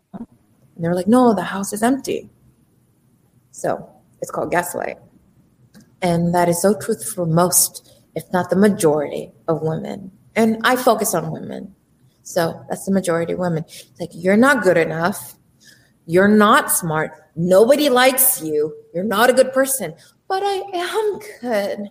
[0.81, 2.31] And they were like, no, the house is empty.
[3.51, 3.87] So
[4.23, 4.97] it's called gaslight.
[6.01, 10.11] And that is so true for most, if not the majority of women.
[10.37, 11.75] And I focus on women
[12.31, 13.65] so that's the majority of women.
[13.67, 15.35] It's like, you're not good enough.
[16.07, 17.11] You're not smart.
[17.35, 18.73] Nobody likes you.
[18.95, 19.95] You're not a good person.
[20.29, 21.91] But I am good.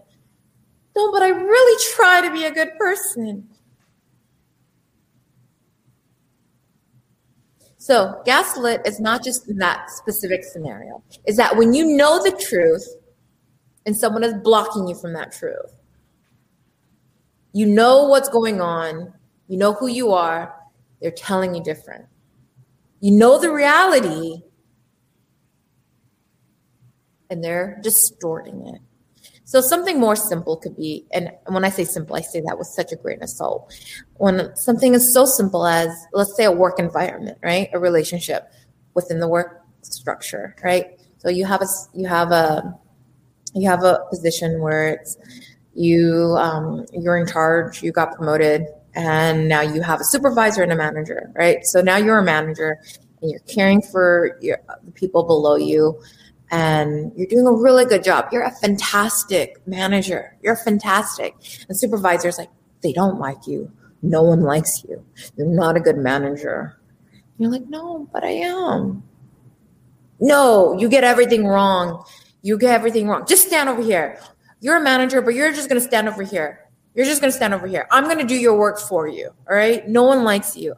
[0.96, 3.49] No, but I really try to be a good person.
[7.90, 11.02] So, gaslit is not just in that specific scenario.
[11.26, 12.88] Is that when you know the truth
[13.88, 15.74] and someone is blocking you from that truth.
[17.52, 19.12] You know what's going on,
[19.48, 20.54] you know who you are.
[21.02, 22.06] They're telling you different.
[23.00, 24.44] You know the reality,
[27.32, 28.82] and they're distorting it.
[29.50, 32.68] So something more simple could be, and when I say simple, I say that with
[32.68, 33.74] such a grain of salt.
[34.18, 38.52] When something is so simple as, let's say, a work environment, right, a relationship
[38.94, 40.86] within the work structure, right.
[41.18, 42.78] So you have a you have a
[43.56, 45.18] you have a position where it's
[45.74, 50.72] you um, you're in charge, you got promoted, and now you have a supervisor and
[50.72, 51.58] a manager, right?
[51.64, 52.78] So now you're a manager
[53.24, 56.00] and you're caring for your, the people below you
[56.52, 58.30] and you're doing a really good job.
[58.32, 60.36] You're a fantastic manager.
[60.42, 61.36] You're fantastic.
[61.68, 62.50] And supervisor's like,
[62.82, 63.72] they don't like you.
[64.02, 65.04] No one likes you.
[65.36, 66.80] You're not a good manager.
[67.38, 69.04] You're like, no, but I am.
[70.20, 72.04] No, you get everything wrong.
[72.42, 73.26] You get everything wrong.
[73.28, 74.20] Just stand over here.
[74.62, 76.70] You're a manager, but you're just going to stand over here.
[76.96, 77.88] You're just going to stand over here.
[77.92, 79.30] I'm going to do your work for you.
[79.50, 79.88] All right.
[79.88, 80.76] No one likes you.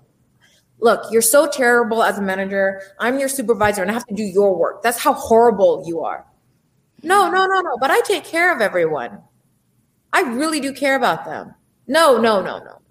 [0.82, 2.82] Look, you're so terrible as a manager.
[3.00, 4.82] I'm your supervisor and I have to do your work.
[4.82, 6.26] That's how horrible you are.
[7.04, 7.78] No, no, no, no.
[7.80, 9.20] But I take care of everyone.
[10.12, 11.54] I really do care about them.
[11.88, 12.82] No, no, no, no.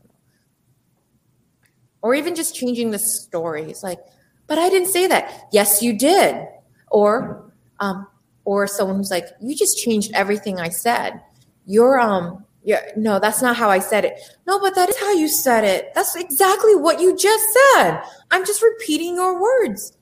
[2.02, 3.64] Or even just changing the story.
[3.64, 3.98] It's like,
[4.46, 5.48] but I didn't say that.
[5.52, 6.46] Yes, you did.
[6.90, 8.06] Or, um,
[8.44, 11.20] or someone who's like, you just changed everything I said.
[11.66, 14.20] You're um yeah, no, that's not how I said it.
[14.46, 15.92] No, but that is how you said it.
[15.94, 17.44] That's exactly what you just
[17.74, 18.02] said.
[18.30, 19.96] I'm just repeating your words.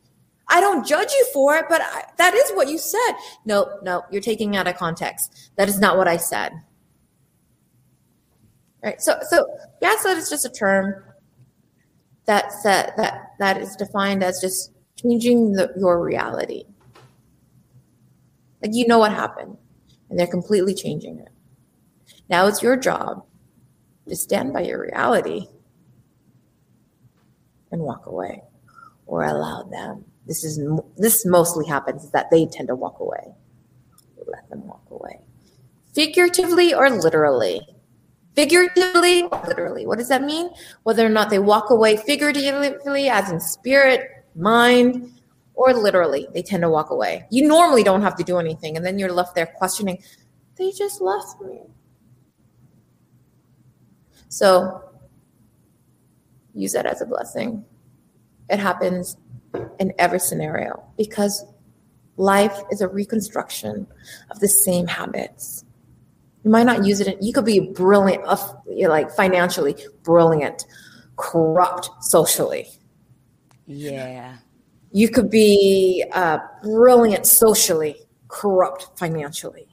[0.49, 3.13] I don't judge you for it, but I, that is what you said.
[3.45, 5.51] No, no, you're taking out of context.
[5.57, 6.53] That is not what I said.
[8.83, 9.01] Right.
[9.01, 9.47] So, so
[9.81, 11.03] gaslight is just a term
[12.27, 16.65] that that that that is defined as just changing the, your reality.
[18.63, 19.57] Like you know what happened,
[20.09, 21.29] and they're completely changing it.
[22.29, 23.25] Now it's your job
[24.09, 25.47] to stand by your reality
[27.71, 28.43] and walk away
[29.07, 30.05] or allow them.
[30.27, 30.61] This is
[30.97, 33.35] this mostly happens is that they tend to walk away.
[34.27, 35.21] Let them walk away.
[35.95, 37.67] Figuratively or literally?
[38.35, 39.87] Figuratively or literally.
[39.87, 40.51] What does that mean?
[40.83, 44.03] Whether or not they walk away figuratively as in spirit,
[44.35, 45.11] mind,
[45.55, 47.27] or literally they tend to walk away.
[47.31, 50.03] You normally don't have to do anything, and then you're left there questioning,
[50.57, 51.63] they just left me.
[54.29, 54.83] So
[56.55, 57.65] use that as a blessing.
[58.51, 59.17] It happens
[59.79, 61.45] in every scenario because
[62.17, 63.87] life is a reconstruction
[64.31, 65.65] of the same habits.
[66.45, 67.23] You might not use it.
[67.23, 68.25] You could be brilliant,
[68.67, 70.67] like financially brilliant,
[71.17, 72.69] corrupt socially.
[73.67, 74.37] Yeah.
[74.93, 77.97] You could be uh, brilliant socially,
[78.29, 79.69] corrupt financially,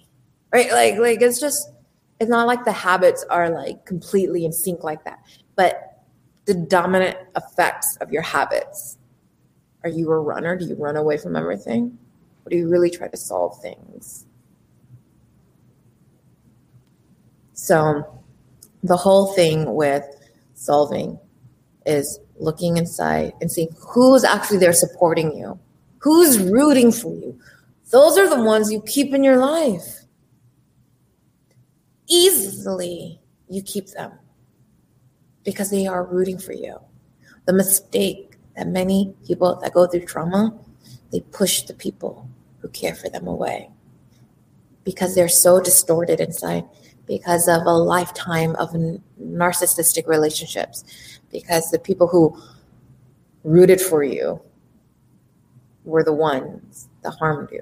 [0.51, 0.69] right?
[0.71, 1.71] Like, like it's just,
[2.19, 5.19] it's not like the habits are like completely in sync like that.
[5.55, 5.95] But
[6.45, 8.97] the dominant effects of your habits.
[9.83, 10.57] Are you a runner?
[10.57, 11.97] Do you run away from everything?
[12.45, 14.25] Or do you really try to solve things?
[17.53, 18.21] So,
[18.83, 20.03] the whole thing with
[20.53, 21.19] solving
[21.85, 25.59] is looking inside and seeing who's actually there supporting you,
[25.99, 27.39] who's rooting for you.
[27.91, 30.04] Those are the ones you keep in your life.
[32.07, 34.13] Easily, you keep them
[35.43, 36.77] because they are rooting for you.
[37.45, 40.57] The mistake that many people that go through trauma,
[41.11, 42.27] they push the people
[42.59, 43.69] who care for them away
[44.83, 46.63] because they're so distorted inside
[47.05, 48.71] because of a lifetime of
[49.21, 52.35] narcissistic relationships because the people who
[53.43, 54.41] rooted for you
[55.83, 57.61] were the ones that harmed you.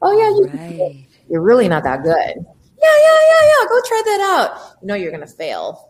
[0.00, 1.06] Oh yeah, you, right.
[1.28, 2.46] you're really not that good.
[2.80, 3.68] Yeah, yeah, yeah, yeah.
[3.68, 4.78] Go try that out.
[4.80, 5.88] You know you're gonna fail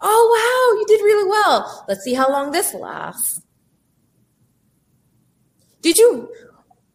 [0.00, 1.84] Oh, wow, you did really well.
[1.88, 3.42] Let's see how long this lasts.
[5.82, 6.32] Did you,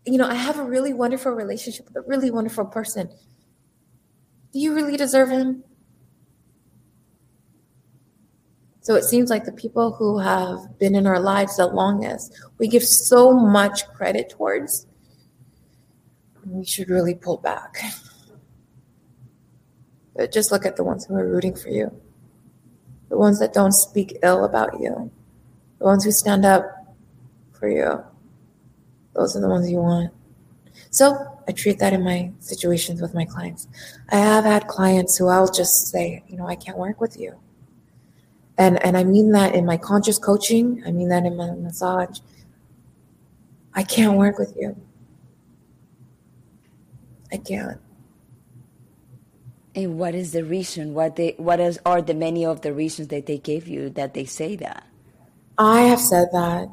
[0.06, 3.10] you know, I have a really wonderful relationship with a really wonderful person.
[4.54, 5.64] Do you really deserve him?
[8.82, 12.68] So it seems like the people who have been in our lives the longest, we
[12.68, 14.86] give so much credit towards.
[16.46, 17.82] We should really pull back.
[20.16, 21.92] But just look at the ones who are rooting for you
[23.14, 25.12] the ones that don't speak ill about you,
[25.78, 26.66] the ones who stand up
[27.52, 28.04] for you.
[29.14, 30.12] Those are the ones you want.
[30.90, 33.68] So I treat that in my situations with my clients.
[34.10, 37.36] I have had clients who I'll just say, you know, I can't work with you.
[38.58, 42.18] And and I mean that in my conscious coaching, I mean that in my massage.
[43.76, 44.76] I can't work with you.
[47.32, 47.80] I can't.
[49.76, 50.94] And what is the reason?
[50.94, 54.14] What they what is are the many of the reasons that they gave you that
[54.14, 54.86] they say that?
[55.58, 56.68] I have said that,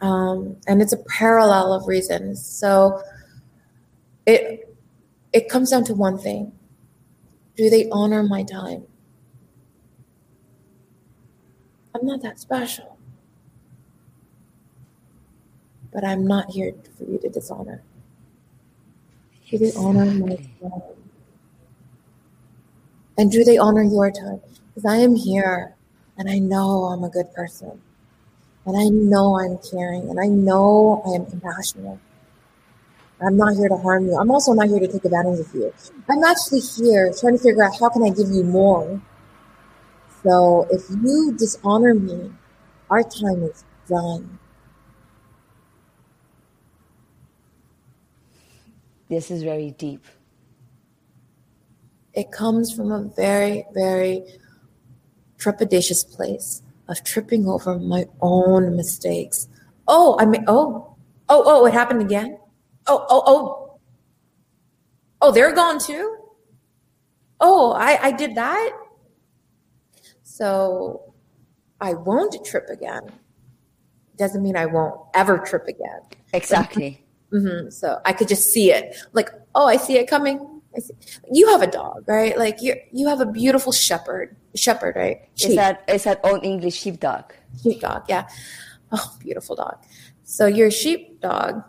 [0.00, 2.44] um, and it's a parallel of reasons.
[2.44, 3.00] So
[4.26, 4.76] it
[5.32, 6.52] it comes down to one thing:
[7.56, 8.84] Do they honor my time?
[11.94, 12.98] I'm not that special,
[15.92, 17.82] but I'm not here for you to dishonor.
[19.50, 20.99] Do they honor my time?
[23.18, 24.40] And do they honor your time?
[24.74, 25.74] Because I am here
[26.16, 27.80] and I know I'm a good person.
[28.66, 31.98] And I know I'm caring and I know I am compassionate.
[33.22, 34.16] I'm not here to harm you.
[34.16, 35.72] I'm also not here to take advantage of you.
[36.08, 39.00] I'm actually here trying to figure out how can I give you more.
[40.22, 42.32] So if you dishonor me,
[42.88, 44.38] our time is done.
[49.08, 50.04] This is very deep.
[52.14, 54.24] It comes from a very, very
[55.38, 59.48] trepidatious place of tripping over my own mistakes.
[59.86, 60.96] Oh, I mean, oh,
[61.28, 62.38] oh, oh, it happened again.
[62.86, 63.78] Oh, oh, oh,
[65.20, 66.16] oh, they're gone too.
[67.40, 68.72] Oh, I, I did that.
[70.22, 71.14] So
[71.80, 73.02] I won't trip again.
[74.16, 76.00] Doesn't mean I won't ever trip again.
[76.32, 77.04] Exactly.
[77.32, 77.70] mm-hmm.
[77.70, 78.96] So I could just see it.
[79.12, 80.49] Like, oh, I see it coming
[81.30, 82.38] you have a dog, right?
[82.38, 85.28] Like you you have a beautiful shepherd, shepherd, right?
[85.34, 85.50] Sheep.
[85.50, 87.32] Is that is that old English sheepdog?
[87.62, 88.28] Sheepdog, yeah.
[88.92, 89.78] Oh, beautiful dog.
[90.24, 91.62] So your sheepdog,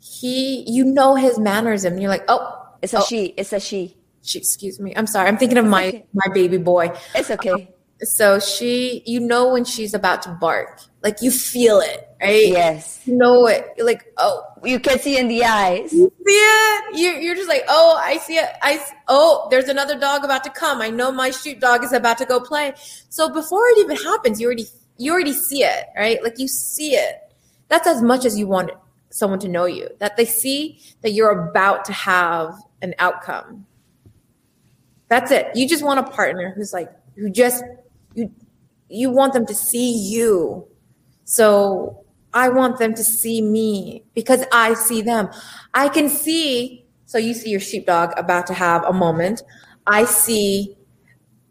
[0.00, 1.98] he you know his mannerism.
[1.98, 3.04] You're like, oh, it's a oh.
[3.08, 3.26] she.
[3.36, 3.96] It's a she.
[4.22, 4.94] She, excuse me.
[4.96, 5.28] I'm sorry.
[5.28, 6.06] I'm thinking of my okay.
[6.12, 6.92] my baby boy.
[7.14, 7.50] It's okay.
[7.50, 7.68] Um,
[8.00, 12.48] so she, you know, when she's about to bark, like you feel it, right?
[12.48, 13.00] Yes.
[13.04, 13.66] You know it.
[13.76, 15.92] You're like, oh, you can see in the eyes.
[15.92, 16.98] You see it.
[16.98, 18.48] You're, you're just like, oh, I see it.
[18.62, 20.80] I oh, there's another dog about to come.
[20.80, 22.72] I know my shoot dog is about to go play.
[23.08, 24.66] So before it even happens, you already
[24.96, 26.22] you already see it, right?
[26.22, 27.16] Like you see it.
[27.68, 28.70] That's as much as you want
[29.10, 29.88] someone to know you.
[29.98, 33.66] That they see that you're about to have an outcome.
[35.08, 35.48] That's it.
[35.54, 37.62] You just want a partner who's like who just
[38.14, 38.32] you
[38.88, 40.66] you want them to see you.
[41.24, 42.03] So
[42.34, 45.30] I want them to see me because I see them.
[45.72, 49.42] I can see, so you see your sheepdog about to have a moment.
[49.86, 50.76] I see,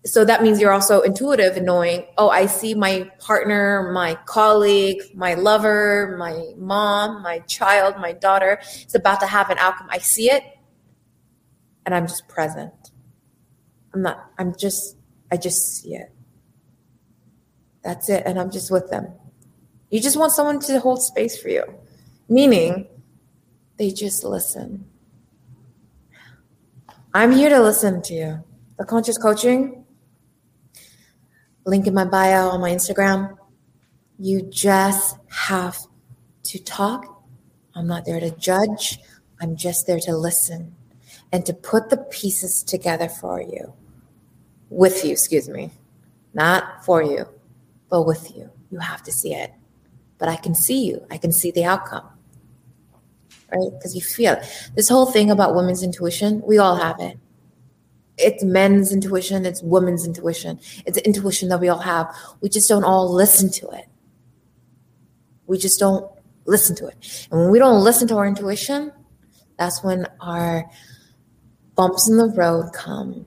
[0.06, 5.02] so that means you're also intuitive and knowing, oh, I see my partner, my colleague,
[5.16, 9.88] my lover, my mom, my child, my daughter is about to have an outcome.
[9.90, 10.44] I see it
[11.86, 12.74] and I'm just present.
[13.94, 14.98] I'm not, I'm just,
[15.32, 16.12] I just see it.
[17.86, 18.24] That's it.
[18.26, 19.14] And I'm just with them.
[19.94, 21.66] You just want someone to hold space for you,
[22.28, 22.88] meaning
[23.78, 24.86] they just listen.
[27.14, 28.44] I'm here to listen to you.
[28.80, 29.86] The conscious coaching,
[31.64, 33.38] link in my bio on my Instagram.
[34.18, 35.78] You just have
[36.46, 37.24] to talk.
[37.76, 38.98] I'm not there to judge.
[39.42, 40.76] I'm just there to listen
[41.32, 43.72] and to put the pieces together for you,
[44.72, 45.70] with you, excuse me,
[46.34, 47.28] not for you,
[47.92, 48.50] but with you.
[48.72, 49.54] You have to see it
[50.24, 51.06] but I can see you.
[51.12, 52.08] I can see the outcome.
[53.52, 53.72] Right?
[53.74, 54.38] Because you feel.
[54.74, 57.20] This whole thing about women's intuition, we all have it.
[58.18, 60.62] It's men's intuition, it's women's intuition.
[60.86, 62.08] It's intuition that we all have.
[62.40, 63.84] We just don't all listen to it.
[65.48, 66.10] We just don't
[66.46, 67.28] listen to it.
[67.30, 68.94] And when we don't listen to our intuition,
[69.60, 70.72] that's when our
[71.76, 73.26] bumps in the road come.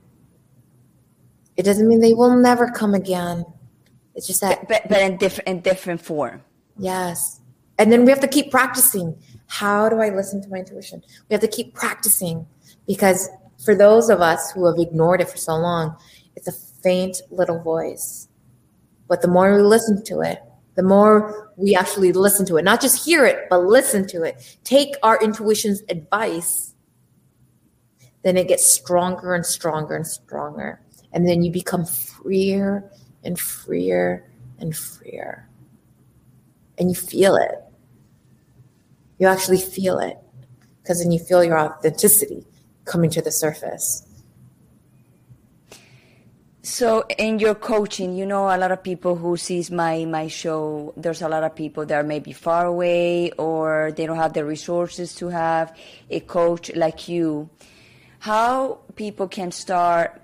[1.57, 3.45] It doesn't mean they will never come again.
[4.15, 6.41] It's just that, but, but in different in different form.
[6.77, 7.39] Yes.
[7.77, 9.17] And then we have to keep practicing.
[9.47, 11.03] How do I listen to my intuition?
[11.29, 12.45] We have to keep practicing
[12.85, 13.29] because
[13.63, 15.95] for those of us who have ignored it for so long,
[16.35, 18.27] it's a faint little voice.
[19.07, 20.41] But the more we listen to it,
[20.75, 24.57] the more we actually listen to it, not just hear it, but listen to it,
[24.63, 26.75] take our intuition's advice,
[28.23, 30.81] then it gets stronger and stronger and stronger.
[31.13, 32.91] And then you become freer
[33.23, 35.46] and freer and freer
[36.77, 37.55] and you feel it.
[39.19, 40.17] You actually feel it
[40.81, 42.45] because then you feel your authenticity
[42.85, 44.07] coming to the surface.
[46.61, 50.93] So in your coaching, you know, a lot of people who sees my my show,
[50.97, 54.43] there's a lot of people that are maybe far away or they don't have the
[54.43, 55.75] resources to have
[56.09, 57.49] a coach like you.
[58.19, 60.21] How people can start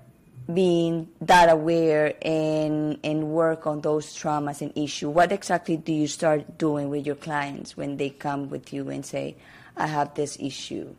[0.52, 6.06] being that aware and and work on those traumas and issue what exactly do you
[6.06, 9.34] start doing with your clients when they come with you and say
[9.76, 10.94] i have this issue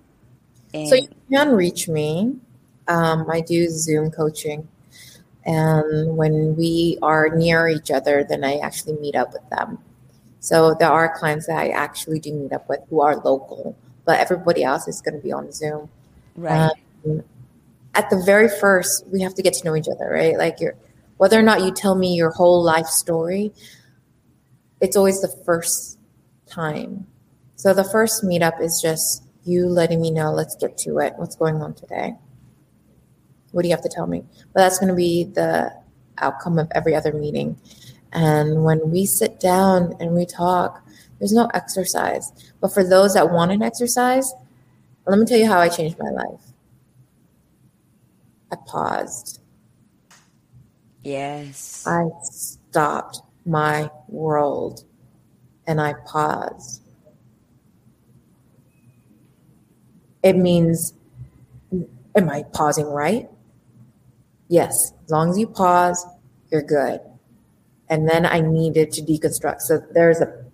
[0.73, 2.35] and so you can reach me.
[2.87, 4.67] Um, i do zoom coaching.
[5.45, 9.77] And when we are near each other then i actually meet up with them.
[10.39, 13.75] So there are clients that i actually do meet up with who are local
[14.05, 15.89] but everybody else is going to be on zoom.
[16.35, 16.71] Right.
[17.05, 17.23] Um,
[17.95, 20.37] at the very first, we have to get to know each other, right?
[20.37, 20.75] Like you're,
[21.17, 23.53] whether or not you tell me your whole life story,
[24.81, 25.97] it's always the first
[26.45, 27.07] time.
[27.55, 31.13] So the first meetup is just you letting me know, let's get to it.
[31.17, 32.15] What's going on today?
[33.51, 34.23] What do you have to tell me?
[34.53, 35.71] But that's going to be the
[36.17, 37.57] outcome of every other meeting.
[38.11, 40.85] And when we sit down and we talk,
[41.19, 42.31] there's no exercise.
[42.59, 44.33] But for those that want an exercise,
[45.05, 46.41] let me tell you how I changed my life.
[48.51, 49.41] I paused.
[51.03, 51.85] Yes.
[51.85, 54.83] I stopped my world
[55.67, 56.81] and I paused.
[60.23, 60.93] It means,
[62.15, 63.29] am I pausing right?
[64.47, 64.93] Yes.
[65.05, 66.05] As long as you pause,
[66.51, 66.99] you're good.
[67.89, 69.61] And then I needed to deconstruct.
[69.61, 70.45] So there's a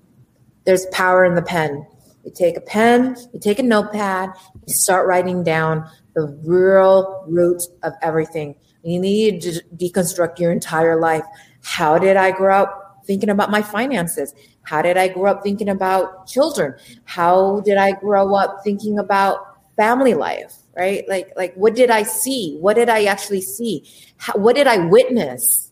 [0.66, 1.88] there's power in the pen.
[2.24, 4.30] You take a pen, you take a notepad,
[4.68, 8.56] you start writing down the real root of everything.
[8.84, 11.24] You need to deconstruct your entire life.
[11.64, 14.34] How did I grow up thinking about my finances?
[14.64, 16.76] How did I grow up thinking about children?
[17.06, 19.40] How did I grow up thinking about
[19.76, 20.56] family life?
[20.76, 21.08] Right?
[21.08, 22.58] Like, like what did I see?
[22.60, 23.86] What did I actually see?
[24.18, 25.72] How, what did I witness?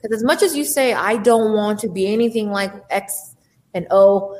[0.00, 3.36] Because as much as you say, I don't want to be anything like X
[3.74, 4.36] and O,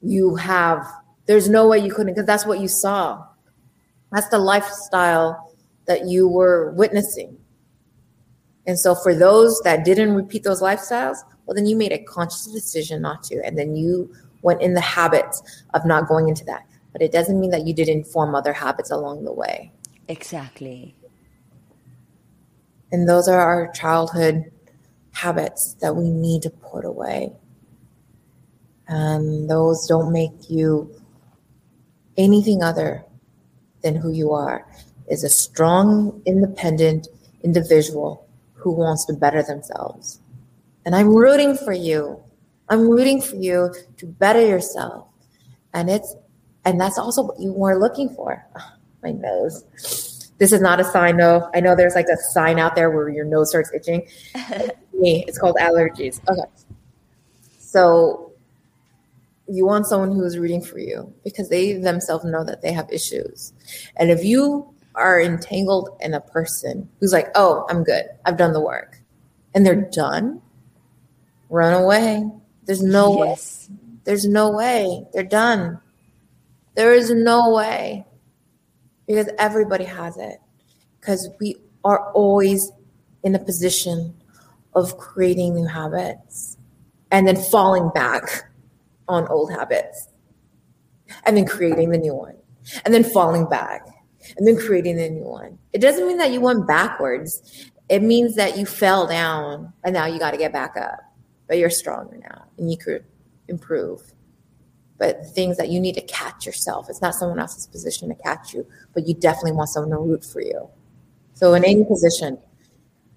[0.00, 0.86] you have,
[1.26, 3.24] there's no way you couldn't, because that's what you saw
[4.12, 5.54] that's the lifestyle
[5.86, 7.36] that you were witnessing.
[8.66, 12.46] And so for those that didn't repeat those lifestyles, well, then you made a conscious
[12.46, 13.44] decision not to.
[13.44, 15.42] And then you went in the habits
[15.74, 16.66] of not going into that.
[16.92, 19.70] But it doesn't mean that you didn't form other habits along the way.
[20.08, 20.94] Exactly.
[22.90, 24.50] And those are our childhood
[25.12, 27.32] habits that we need to put away.
[28.88, 30.94] And those don't make you
[32.16, 33.04] anything other
[33.86, 34.66] than who you are
[35.08, 37.06] is a strong, independent
[37.44, 40.20] individual who wants to better themselves.
[40.84, 42.20] And I'm rooting for you.
[42.68, 45.06] I'm rooting for you to better yourself.
[45.72, 46.16] And it's
[46.64, 48.44] and that's also what you were looking for.
[48.58, 48.72] Oh,
[49.02, 49.62] my nose.
[50.38, 51.48] This is not a sign though.
[51.54, 54.06] I know there's like a sign out there where your nose starts itching.
[54.92, 56.20] me, it's called allergies.
[56.28, 56.50] Okay.
[57.58, 58.25] So
[59.48, 62.90] you want someone who is rooting for you because they themselves know that they have
[62.90, 63.52] issues.
[63.96, 68.52] And if you are entangled in a person who's like, oh, I'm good, I've done
[68.52, 68.98] the work,
[69.54, 70.40] and they're done,
[71.48, 72.28] run away.
[72.64, 73.68] There's no yes.
[73.70, 73.76] way.
[74.04, 75.04] There's no way.
[75.12, 75.80] They're done.
[76.74, 78.04] There is no way.
[79.06, 80.38] Because everybody has it.
[81.00, 82.72] Because we are always
[83.22, 84.14] in a position
[84.74, 86.56] of creating new habits
[87.10, 88.45] and then falling back
[89.08, 90.08] on old habits
[91.24, 92.36] and then creating the new one
[92.84, 93.86] and then falling back
[94.36, 95.58] and then creating the new one.
[95.72, 97.70] It doesn't mean that you went backwards.
[97.88, 101.00] It means that you fell down and now you got to get back up,
[101.46, 103.04] but you're stronger now and you could
[103.48, 104.02] improve.
[104.98, 106.88] But things that you need to catch yourself.
[106.88, 110.24] It's not someone else's position to catch you, but you definitely want someone to root
[110.24, 110.68] for you.
[111.34, 112.38] So in any position,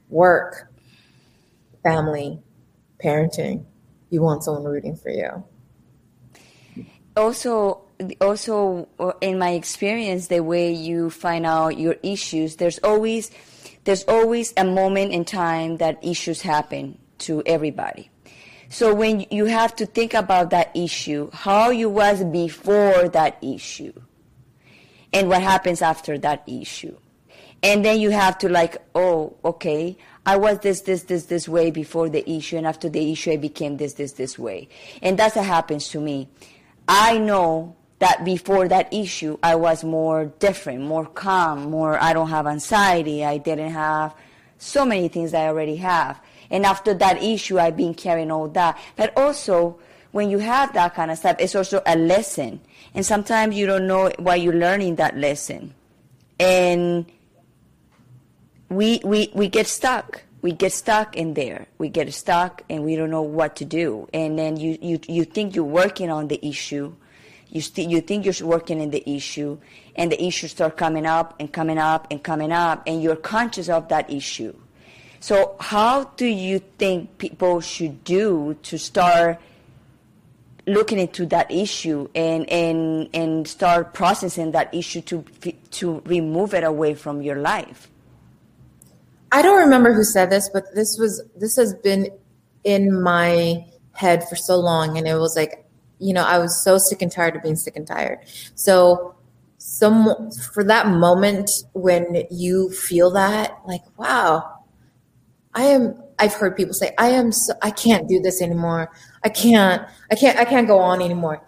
[0.10, 0.72] work,
[1.82, 2.40] family,
[3.02, 3.64] parenting,
[4.10, 5.44] you want someone rooting for you
[7.20, 7.82] also
[8.22, 13.30] also uh, in my experience the way you find out your issues there's always
[13.84, 18.10] there's always a moment in time that issues happen to everybody.
[18.70, 23.94] So when you have to think about that issue how you was before that issue
[25.12, 26.96] and what happens after that issue.
[27.62, 31.72] And then you have to like oh okay i was this this this this way
[31.72, 34.70] before the issue and after the issue i became this this this way.
[35.02, 36.30] And that's what happens to me
[36.90, 42.30] I know that before that issue, I was more different, more calm, more, I don't
[42.30, 43.24] have anxiety.
[43.24, 44.16] I didn't have
[44.58, 46.20] so many things I already have.
[46.50, 48.80] And after that issue, I've been carrying all that.
[48.96, 49.80] But also,
[50.14, 52.60] when you have that kind of stuff, it's also a lesson.
[52.96, 55.76] And sometimes you don't know why you're learning that lesson.
[56.40, 57.06] And
[58.70, 61.68] we, we, we get stuck we get stuck in there.
[61.78, 64.08] We get stuck and we don't know what to do.
[64.14, 66.94] And then you, you, you think you're working on the issue.
[67.50, 69.58] You, st- you think you're working in the issue
[69.96, 73.70] and the issues start coming up and coming up and coming up and you're conscious
[73.70, 74.56] of that issue.
[75.20, 79.42] So how do you think people should do to start
[80.66, 85.26] looking into that issue and, and, and start processing that issue to,
[85.72, 87.90] to remove it away from your life?
[89.32, 92.10] I don't remember who said this, but this was this has been
[92.64, 95.66] in my head for so long, and it was like,
[96.00, 98.20] you know, I was so sick and tired of being sick and tired.
[98.56, 99.16] So,
[99.58, 104.64] some for that moment when you feel that, like, wow,
[105.54, 106.02] I am.
[106.18, 107.32] I've heard people say, I am.
[107.32, 108.90] So, I can't do this anymore.
[109.24, 109.88] I can't.
[110.12, 110.40] I can't.
[110.40, 111.46] I can't go on anymore.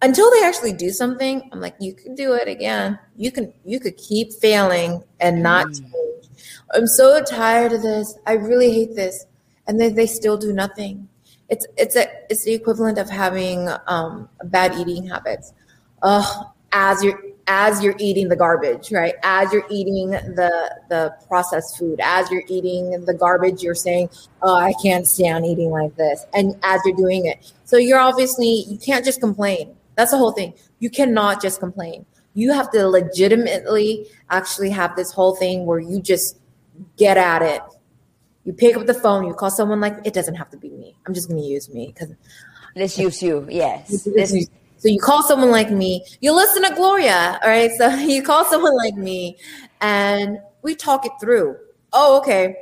[0.00, 3.00] Until they actually do something, I'm like, you can do it again.
[3.16, 3.52] You can.
[3.64, 5.66] You could keep failing and not.
[5.66, 5.97] Mm
[6.74, 8.18] I'm so tired of this.
[8.26, 9.26] I really hate this.
[9.66, 11.08] And then they still do nothing.
[11.48, 15.52] It's it's a it's the equivalent of having um, bad eating habits.
[16.02, 19.14] Uh, as you're as you're eating the garbage, right?
[19.22, 24.10] As you're eating the the processed food, as you're eating the garbage, you're saying,
[24.42, 28.64] "Oh, I can't stand eating like this." And as you're doing it, so you're obviously
[28.68, 29.74] you can't just complain.
[29.96, 30.52] That's the whole thing.
[30.78, 32.04] You cannot just complain.
[32.34, 36.37] You have to legitimately actually have this whole thing where you just
[36.96, 37.62] get at it.
[38.44, 40.96] You pick up the phone, you call someone like it doesn't have to be me.
[41.06, 42.14] I'm just going to use me because
[42.74, 43.46] let's use you.
[43.50, 44.08] Yes.
[44.78, 46.04] so you call someone like me.
[46.20, 47.38] You listen to Gloria.
[47.42, 47.70] All right.
[47.76, 49.36] So you call someone like me,
[49.80, 51.56] and we talk it through.
[51.92, 52.56] Oh, okay.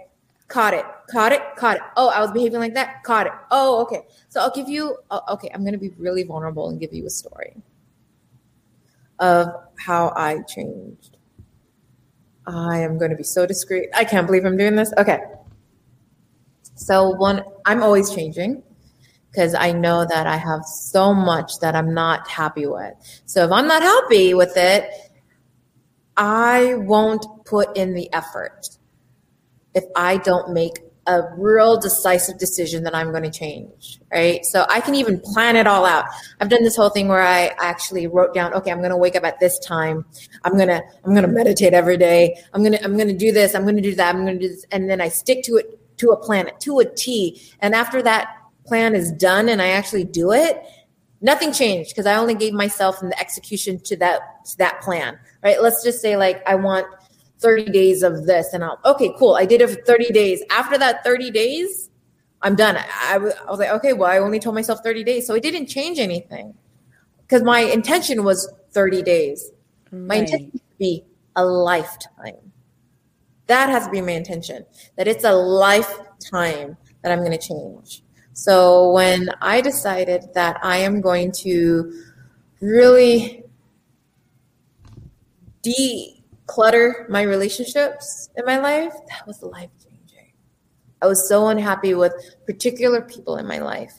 [0.49, 0.85] Caught it.
[1.11, 1.43] Caught it.
[1.57, 1.83] Caught it.
[1.97, 3.03] Oh, I was behaving like that.
[3.05, 3.33] Caught it.
[3.51, 4.03] Oh, okay.
[4.29, 4.97] So I'll give you.
[5.11, 7.55] Oh, okay, I'm going to be really vulnerable and give you a story
[9.19, 9.49] of
[9.79, 11.16] how I changed.
[12.47, 13.89] I am going to be so discreet.
[13.95, 14.93] I can't believe I'm doing this.
[14.97, 15.21] Okay.
[16.77, 18.63] So one, I'm always changing
[19.31, 22.95] because I know that I have so much that I'm not happy with.
[23.27, 24.91] So if I'm not happy with it,
[26.17, 28.69] I won't put in the effort
[29.75, 34.45] if I don't make a real decisive decision that I'm going to change, right?
[34.45, 36.05] So I can even plan it all out.
[36.41, 39.15] I've done this whole thing where I actually wrote down, okay, I'm going to wake
[39.15, 40.05] up at this time.
[40.45, 42.37] I'm going to I'm going to meditate every day.
[42.53, 44.39] I'm going to I'm going to do this, I'm going to do that, I'm going
[44.39, 47.41] to do this and then I stick to it to a plan, to a T.
[47.61, 48.37] And after that
[48.67, 50.63] plan is done and I actually do it,
[51.21, 55.19] nothing changed because I only gave myself in the execution to that to that plan,
[55.43, 55.63] right?
[55.63, 56.87] Let's just say like I want
[57.47, 60.77] 30 days of this and I'll okay cool I did it for 30 days after
[60.79, 61.91] that 30 days
[62.43, 62.77] I'm done.
[62.79, 65.27] I was like, okay, well, I only told myself 30 days.
[65.27, 66.55] So it didn't change anything
[67.23, 69.51] because my intention was 30 days.
[69.91, 70.01] Right.
[70.01, 72.53] My intention to be a lifetime.
[73.47, 74.65] That has to be my intention,
[74.97, 78.03] that it's a lifetime that I'm going to change.
[78.33, 82.03] So when I decided that I am going to
[82.61, 83.45] really
[86.47, 90.33] declutter my relationships in my life, that was a life changing.
[91.03, 92.13] I was so unhappy with
[92.47, 93.95] particular people in my life.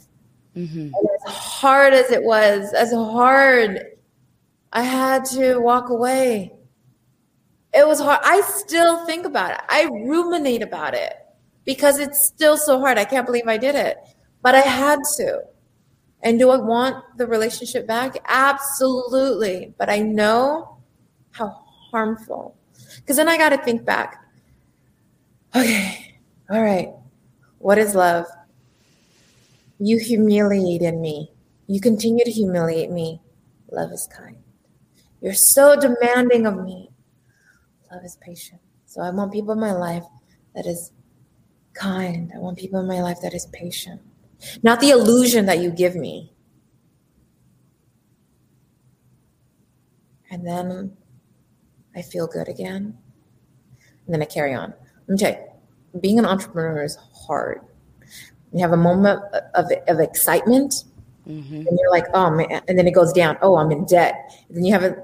[0.56, 0.90] Mm-hmm.
[1.28, 3.80] as hard as it was, as hard,
[4.74, 6.52] I had to walk away.
[7.76, 8.22] It was hard.
[8.24, 9.60] I still think about it.
[9.70, 11.14] I ruminate about it
[11.64, 12.98] because it's still so hard.
[12.98, 13.98] I can't believe I did it,
[14.42, 15.42] but I had to.
[16.24, 18.18] And do I want the relationship back?
[18.28, 19.76] Absolutely.
[19.78, 20.80] But I know
[21.30, 22.56] how harmful.
[22.98, 24.24] Because then I got to think back.
[25.56, 26.20] Okay,
[26.50, 26.90] all right.
[27.60, 28.26] What is love?
[29.80, 31.32] You humiliated me.
[31.68, 33.22] You continue to humiliate me.
[33.72, 34.38] Love is kind.
[35.22, 36.90] You're so demanding of me.
[37.92, 38.62] Love is patient.
[38.86, 40.04] So I want people in my life
[40.56, 40.92] that is
[41.74, 42.32] kind.
[42.36, 44.02] I want people in my life that is patient.
[44.64, 46.34] Not the illusion that you give me.
[50.30, 50.98] And then
[51.98, 52.96] I feel good again.
[54.06, 54.74] And then I carry on.
[55.08, 57.62] Let me tell you, being an entrepreneur is hard.
[58.54, 59.22] You have a moment
[59.56, 60.74] of, of excitement,
[61.28, 61.56] mm-hmm.
[61.56, 63.38] and you're like, oh man, and then it goes down.
[63.42, 64.16] Oh, I'm in debt.
[64.48, 64.96] And then you have a,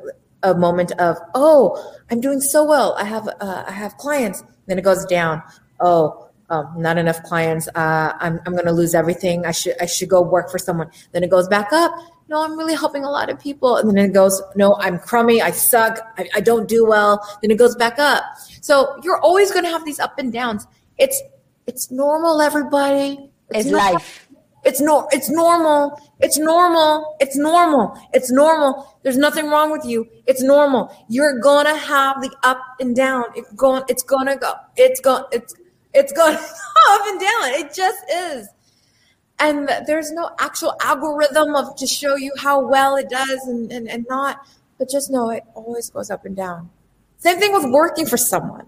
[0.43, 2.95] a moment of, oh, I'm doing so well.
[2.97, 4.43] I have uh, I have clients.
[4.67, 5.41] Then it goes down.
[5.79, 7.67] Oh, um, not enough clients.
[7.75, 9.45] Uh, I'm I'm going to lose everything.
[9.45, 10.89] I should I should go work for someone.
[11.11, 11.91] Then it goes back up.
[12.29, 13.77] No, I'm really helping a lot of people.
[13.77, 15.41] And then it goes, no, I'm crummy.
[15.41, 15.99] I suck.
[16.17, 17.21] I, I don't do well.
[17.41, 18.23] Then it goes back up.
[18.61, 20.65] So you're always going to have these up and downs.
[20.97, 21.21] It's
[21.67, 23.29] it's normal, everybody.
[23.49, 24.27] It's, it's life.
[24.65, 25.99] It's no, it's normal.
[26.21, 27.15] It's normal.
[27.19, 27.97] It's normal.
[28.13, 28.97] It's normal.
[29.03, 30.07] There's nothing wrong with you.
[30.25, 30.95] It's normal.
[31.09, 33.25] You're gonna have the up and down.
[33.35, 33.83] It's going.
[33.89, 34.53] It's gonna go.
[34.77, 35.23] It's going.
[35.31, 35.53] It's
[35.93, 36.35] it's going
[36.89, 37.43] up and down.
[37.59, 38.47] It just is.
[39.39, 43.89] And there's no actual algorithm of to show you how well it does and, and,
[43.89, 44.47] and not.
[44.77, 46.69] But just know it always goes up and down.
[47.17, 48.67] Same thing with working for someone.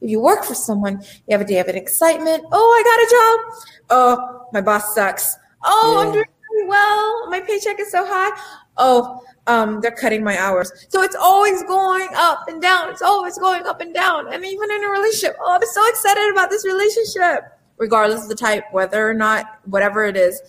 [0.00, 2.44] If you work for someone, you have a day of an excitement.
[2.52, 3.74] Oh, I got a job.
[3.90, 5.36] Oh, my boss sucks.
[5.64, 6.06] Oh, yeah.
[6.06, 7.30] I'm doing really well.
[7.30, 8.38] My paycheck is so high.
[8.76, 10.70] Oh, um, they're cutting my hours.
[10.88, 12.90] So it's always going up and down.
[12.90, 14.32] It's always going up and down.
[14.32, 18.34] And even in a relationship, oh, I'm so excited about this relationship, regardless of the
[18.34, 20.40] type, whether or not, whatever it is.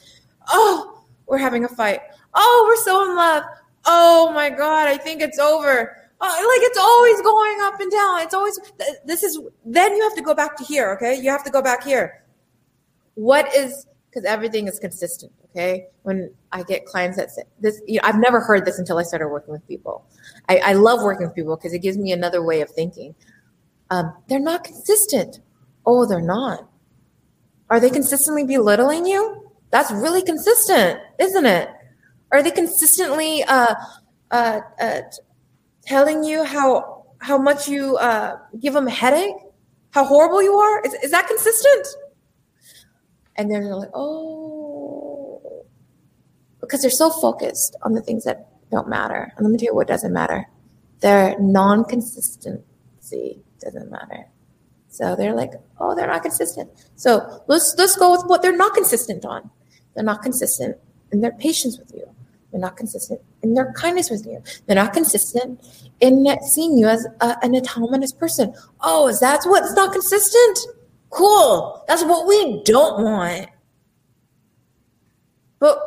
[0.49, 2.01] Oh, we're having a fight.
[2.33, 3.43] Oh, we're so in love.
[3.85, 8.21] Oh my God, I think it's over uh, like it's always going up and down.
[8.21, 8.59] It's always
[9.05, 11.19] this is then you have to go back to here, okay?
[11.19, 12.23] You have to go back here.
[13.15, 15.87] What is because everything is consistent, okay?
[16.03, 19.03] When I get clients that say this, you know, I've never heard this until I
[19.03, 20.05] started working with people.
[20.47, 23.13] I, I love working with people because it gives me another way of thinking.
[23.89, 25.39] Um, they're not consistent.
[25.85, 26.67] Oh, they're not.
[27.69, 29.51] Are they consistently belittling you?
[29.71, 31.69] That's really consistent, isn't it?
[32.31, 33.75] Are they consistently uh,
[34.31, 35.01] uh, uh,
[35.85, 39.35] telling you how how much you uh, give them a headache,
[39.91, 40.81] how horrible you are?
[40.85, 41.87] Is, is that consistent?
[43.37, 45.65] And then they're like, oh,
[46.61, 49.33] because they're so focused on the things that don't matter.
[49.35, 50.45] And let me tell you what doesn't matter.
[50.99, 54.25] Their non-consistency doesn't matter.
[54.95, 56.69] So they're like, oh, they're not consistent.
[56.95, 59.49] So let's let's go with what they're not consistent on.
[59.93, 60.77] They're not consistent
[61.11, 62.09] in their patience with you.
[62.51, 64.41] They're not consistent in their kindness with you.
[64.65, 65.59] They're not consistent
[65.99, 68.53] in seeing you as a, an autonomous person.
[68.79, 70.59] Oh, is that what's not consistent?
[71.09, 71.83] Cool.
[71.89, 73.49] That's what we don't want.
[75.59, 75.77] But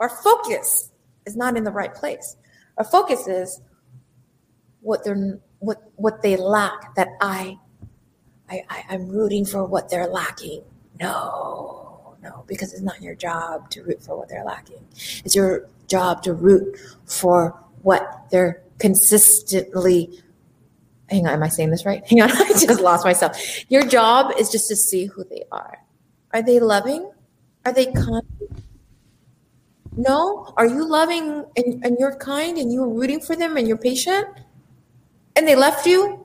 [0.00, 0.90] our focus
[1.26, 2.36] is not in the right place.
[2.76, 3.60] Our focus is
[4.80, 7.56] what they're what what they lack that I
[8.50, 10.62] I, I I'm rooting for what they're lacking.
[11.00, 14.84] No, no, because it's not your job to root for what they're lacking.
[15.24, 20.22] It's your job to root for what they're consistently
[21.08, 22.04] hang on am i saying this right?
[22.10, 23.38] Hang on i just lost myself.
[23.70, 25.78] Your job is just to see who they are.
[26.32, 27.10] Are they loving?
[27.64, 28.22] Are they kind?
[29.96, 30.52] No?
[30.56, 34.26] Are you loving and, and you're kind and you're rooting for them and you're patient?
[35.34, 36.24] And they left you?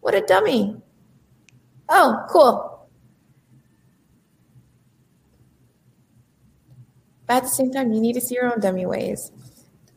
[0.00, 0.76] What a dummy
[1.88, 2.74] oh cool
[7.26, 9.30] But at the same time, you need to see your own dummy ways.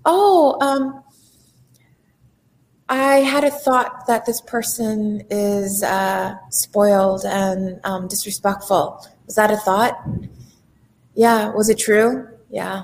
[0.05, 1.03] Oh, um,
[2.87, 9.05] I had a thought that this person is uh, spoiled and um, disrespectful.
[9.25, 9.97] Was that a thought?
[11.15, 11.49] Yeah.
[11.49, 12.29] Was it true?
[12.49, 12.83] Yeah.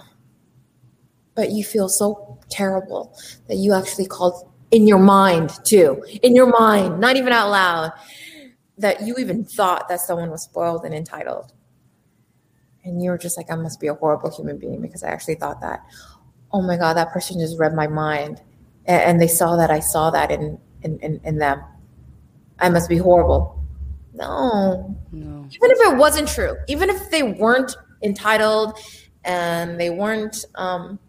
[1.36, 6.47] But you feel so terrible that you actually called in your mind too, in your
[6.47, 7.91] mind, not even out loud,
[8.78, 11.53] that you even thought that someone was spoiled and entitled.
[12.84, 15.36] And you were just like, I must be a horrible human being because I actually
[15.36, 15.86] thought that.
[16.51, 18.41] Oh my God, that person just read my mind.
[18.86, 21.63] And they saw that I saw that in, in, in, in them.
[22.59, 23.63] I must be horrible.
[24.13, 24.95] No.
[25.11, 25.47] No.
[25.49, 28.78] Even if it wasn't true, even if they weren't entitled
[29.24, 30.99] and they weren't um,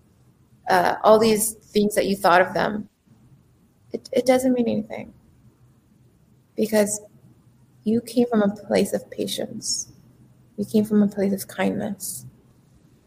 [0.70, 2.88] uh, all these things that you thought of them,
[3.92, 5.12] it, it doesn't mean anything.
[6.56, 7.00] Because
[7.84, 9.92] you came from a place of patience,
[10.56, 12.26] you came from a place of kindness,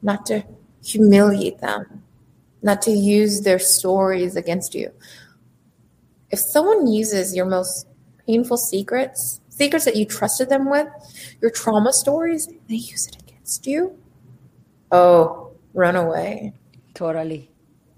[0.01, 0.43] not to
[0.83, 2.03] humiliate them,
[2.61, 4.91] not to use their stories against you.
[6.29, 7.87] If someone uses your most
[8.25, 10.87] painful secrets, secrets that you trusted them with,
[11.41, 13.97] your trauma stories, they use it against you.
[14.91, 16.53] Oh, run away.
[16.93, 17.49] Totally.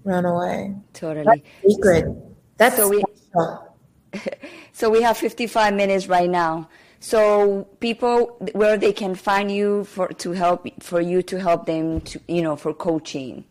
[0.04, 0.76] Run away.
[0.92, 1.44] Totally.
[1.64, 2.06] That's secret.
[2.56, 3.02] That's so we,
[4.80, 6.66] so we have 55 minutes right now.
[7.00, 12.00] So people where they can find you for to help for you to help them
[12.00, 13.44] to you know for coaching.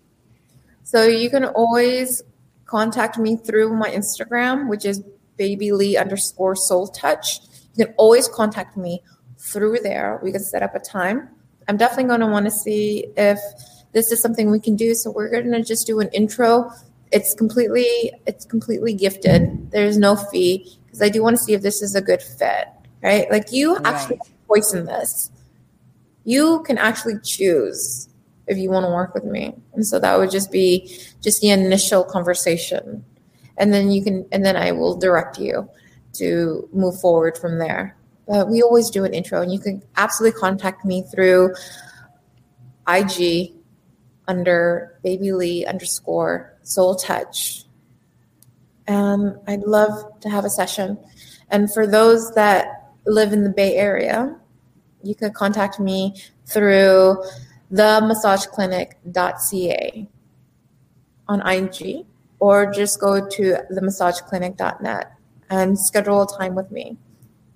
[0.83, 2.23] So you can always
[2.65, 5.03] contact me through my Instagram, which is
[5.37, 7.41] baby lee underscore soul touch.
[7.75, 9.03] You can always contact me
[9.37, 10.19] through there.
[10.23, 11.29] We can set up a time.
[11.67, 13.39] I'm definitely going to want to see if
[13.91, 14.95] this is something we can do.
[14.95, 16.71] So we're going to just do an intro.
[17.11, 19.69] It's completely it's completely gifted.
[19.69, 22.67] There's no fee because I do want to see if this is a good fit,
[23.01, 23.29] right?
[23.31, 23.85] Like you right.
[23.85, 25.31] actually choice in this.
[26.25, 28.09] You can actually choose
[28.47, 29.55] if you want to work with me.
[29.73, 33.05] And so that would just be just the initial conversation
[33.59, 35.69] and then you can and then I will direct you
[36.13, 37.95] to move forward from there.
[38.27, 41.53] But we always do an intro, and you can absolutely contact me through
[42.87, 43.53] IG
[44.27, 47.65] under baby lee underscore soul touch.
[48.89, 50.97] And I'd love to have a session.
[51.51, 54.35] And for those that live in the Bay Area,
[55.03, 56.15] you can contact me
[56.47, 57.23] through
[57.71, 60.09] themassageclinic.ca
[61.27, 62.07] on IG
[62.39, 65.13] or just go to themassageclinic.net
[65.51, 66.97] and schedule a time with me.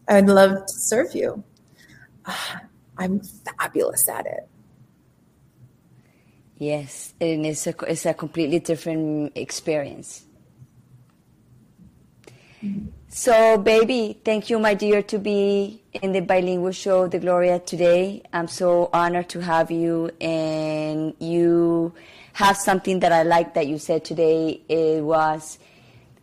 [0.08, 1.44] I'd love to serve you.
[2.98, 3.22] I'm
[3.60, 4.48] fabulous at it.
[6.60, 10.28] Yes, and it's a, it's a completely different experience.
[13.10, 18.24] So, baby, thank you, my dear, to be in the bilingual show, The Gloria, today.
[18.34, 21.94] I'm so honored to have you, and you
[22.34, 24.62] have something that I like that you said today.
[24.68, 25.60] It was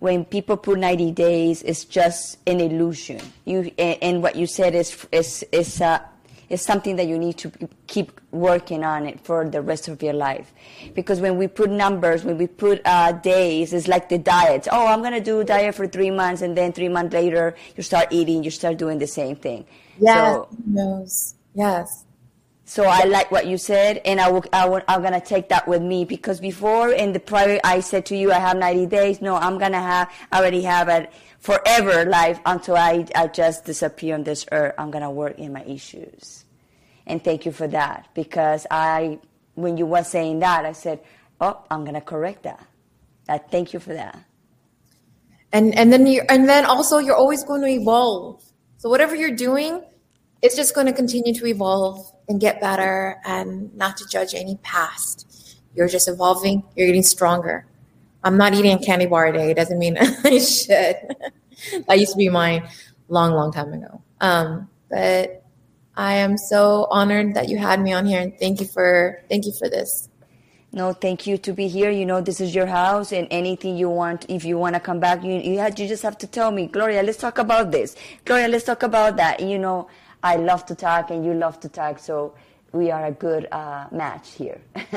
[0.00, 3.20] when people put 90 days, it's just an illusion.
[3.44, 6.00] You and, and what you said is is is uh,
[6.50, 7.50] is something that you need to
[7.86, 10.52] keep working on it for the rest of your life.
[10.94, 14.66] Because when we put numbers, when we put uh, days, it's like the diet.
[14.70, 17.82] Oh, I'm going to do diet for three months, and then three months later, you
[17.82, 19.64] start eating, you start doing the same thing.
[19.98, 20.34] Yes,
[20.74, 21.24] so,
[21.54, 22.04] yes.
[22.64, 25.66] So I like what you said, and I will, I will, I'm gonna take that
[25.66, 29.20] with me because before in the prior I said to you I have 90 days.
[29.20, 34.14] No, I'm gonna have I already have it forever life until I, I just disappear
[34.14, 34.74] on this earth.
[34.78, 36.44] I'm gonna work in my issues,
[37.06, 39.18] and thank you for that because I
[39.54, 41.00] when you were saying that I said,
[41.40, 42.64] oh, I'm gonna correct that.
[43.28, 44.18] I thank you for that.
[45.52, 48.42] And and then you and then also you're always going to evolve.
[48.78, 49.82] So whatever you're doing,
[50.42, 54.56] it's just going to continue to evolve and get better and not to judge any
[54.62, 55.58] past.
[55.74, 57.66] You're just evolving, you're getting stronger.
[58.22, 59.50] I'm not eating a candy bar a day.
[59.50, 60.96] It doesn't mean I should.
[61.86, 62.68] that used to be mine
[63.08, 64.02] long, long time ago.
[64.20, 65.44] Um, but
[65.96, 69.46] I am so honored that you had me on here and thank you for thank
[69.46, 70.08] you for this.
[70.72, 71.90] No, thank you to be here.
[71.90, 75.00] You know, this is your house, and anything you want, if you want to come
[75.00, 77.02] back, you you, have, you just have to tell me, Gloria.
[77.02, 77.96] Let's talk about this.
[78.24, 79.40] Gloria, let's talk about that.
[79.40, 79.88] You know,
[80.22, 82.34] I love to talk and you love to talk, so
[82.72, 84.60] we are a good uh, match here.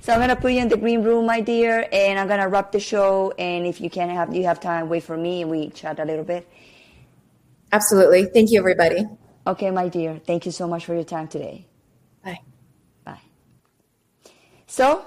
[0.00, 2.72] so I'm gonna put you in the green room, my dear, and I'm gonna wrap
[2.72, 3.32] the show.
[3.38, 6.04] And if you can have you have time, wait for me and we chat a
[6.04, 6.48] little bit.
[7.72, 8.26] Absolutely.
[8.26, 9.06] Thank you, everybody.
[9.46, 10.20] Okay, my dear.
[10.26, 11.66] Thank you so much for your time today.
[12.24, 12.40] Bye.
[13.04, 13.20] Bye.
[14.66, 15.04] So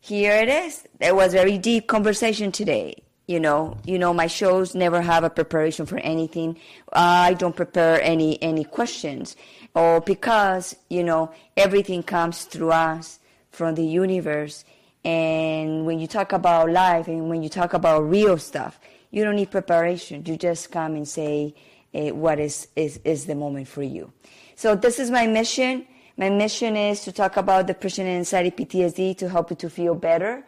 [0.00, 0.84] here it is.
[0.98, 5.30] There was very deep conversation today you know you know my shows never have a
[5.30, 6.58] preparation for anything
[6.92, 9.36] i don't prepare any any questions
[9.74, 13.20] or because you know everything comes through us
[13.50, 14.64] from the universe
[15.04, 18.78] and when you talk about life and when you talk about real stuff
[19.10, 21.54] you don't need preparation you just come and say
[21.94, 24.12] uh, what is, is is the moment for you
[24.56, 25.86] So this is my mission.
[26.16, 29.94] My mission is to talk about depression and anxiety PTSD to help you to feel
[29.94, 30.46] better.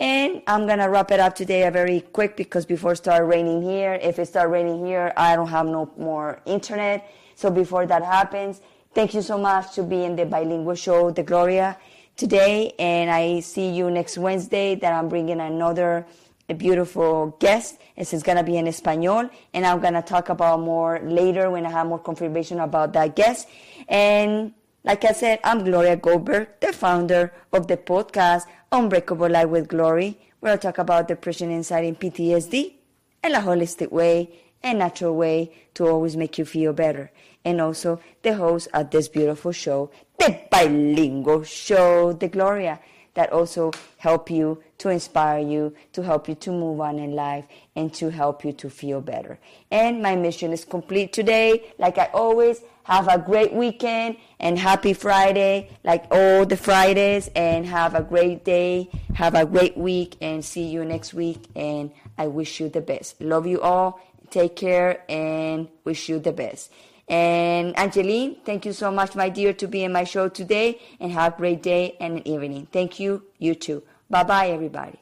[0.00, 3.94] And I'm gonna wrap it up today very quick because before it start raining here,
[4.02, 7.08] if it start raining here, I don't have no more internet.
[7.34, 8.60] So before that happens,
[8.94, 11.76] thank you so much to be in the bilingual show, The Gloria,
[12.16, 12.72] today.
[12.78, 16.06] And I see you next Wednesday that I'm bringing another
[16.48, 17.78] a beautiful guest.
[17.96, 21.50] This is going to be in Espanol, and I'm going to talk about more later
[21.50, 23.48] when I have more confirmation about that guest.
[23.88, 24.52] And
[24.84, 30.18] like I said, I'm Gloria Goldberg, the founder of the podcast Unbreakable Life with Glory,
[30.40, 32.74] where I talk about depression, anxiety, and PTSD
[33.22, 34.28] in a holistic way
[34.64, 37.12] and natural way to always make you feel better.
[37.44, 42.80] And also the host of this beautiful show, the bilingual show, The Gloria
[43.14, 47.46] that also help you to inspire you, to help you to move on in life,
[47.76, 49.38] and to help you to feel better.
[49.70, 51.72] And my mission is complete today.
[51.78, 57.64] Like I always, have a great weekend and happy Friday, like all the Fridays, and
[57.66, 58.90] have a great day.
[59.14, 61.46] Have a great week, and see you next week.
[61.56, 63.20] And I wish you the best.
[63.22, 64.00] Love you all.
[64.30, 66.70] Take care and wish you the best.
[67.08, 71.12] And Angeline, thank you so much, my dear, to be in my show today and
[71.12, 72.66] have a great day and an evening.
[72.72, 73.82] Thank you, you too.
[74.08, 74.98] Bye bye, everybody.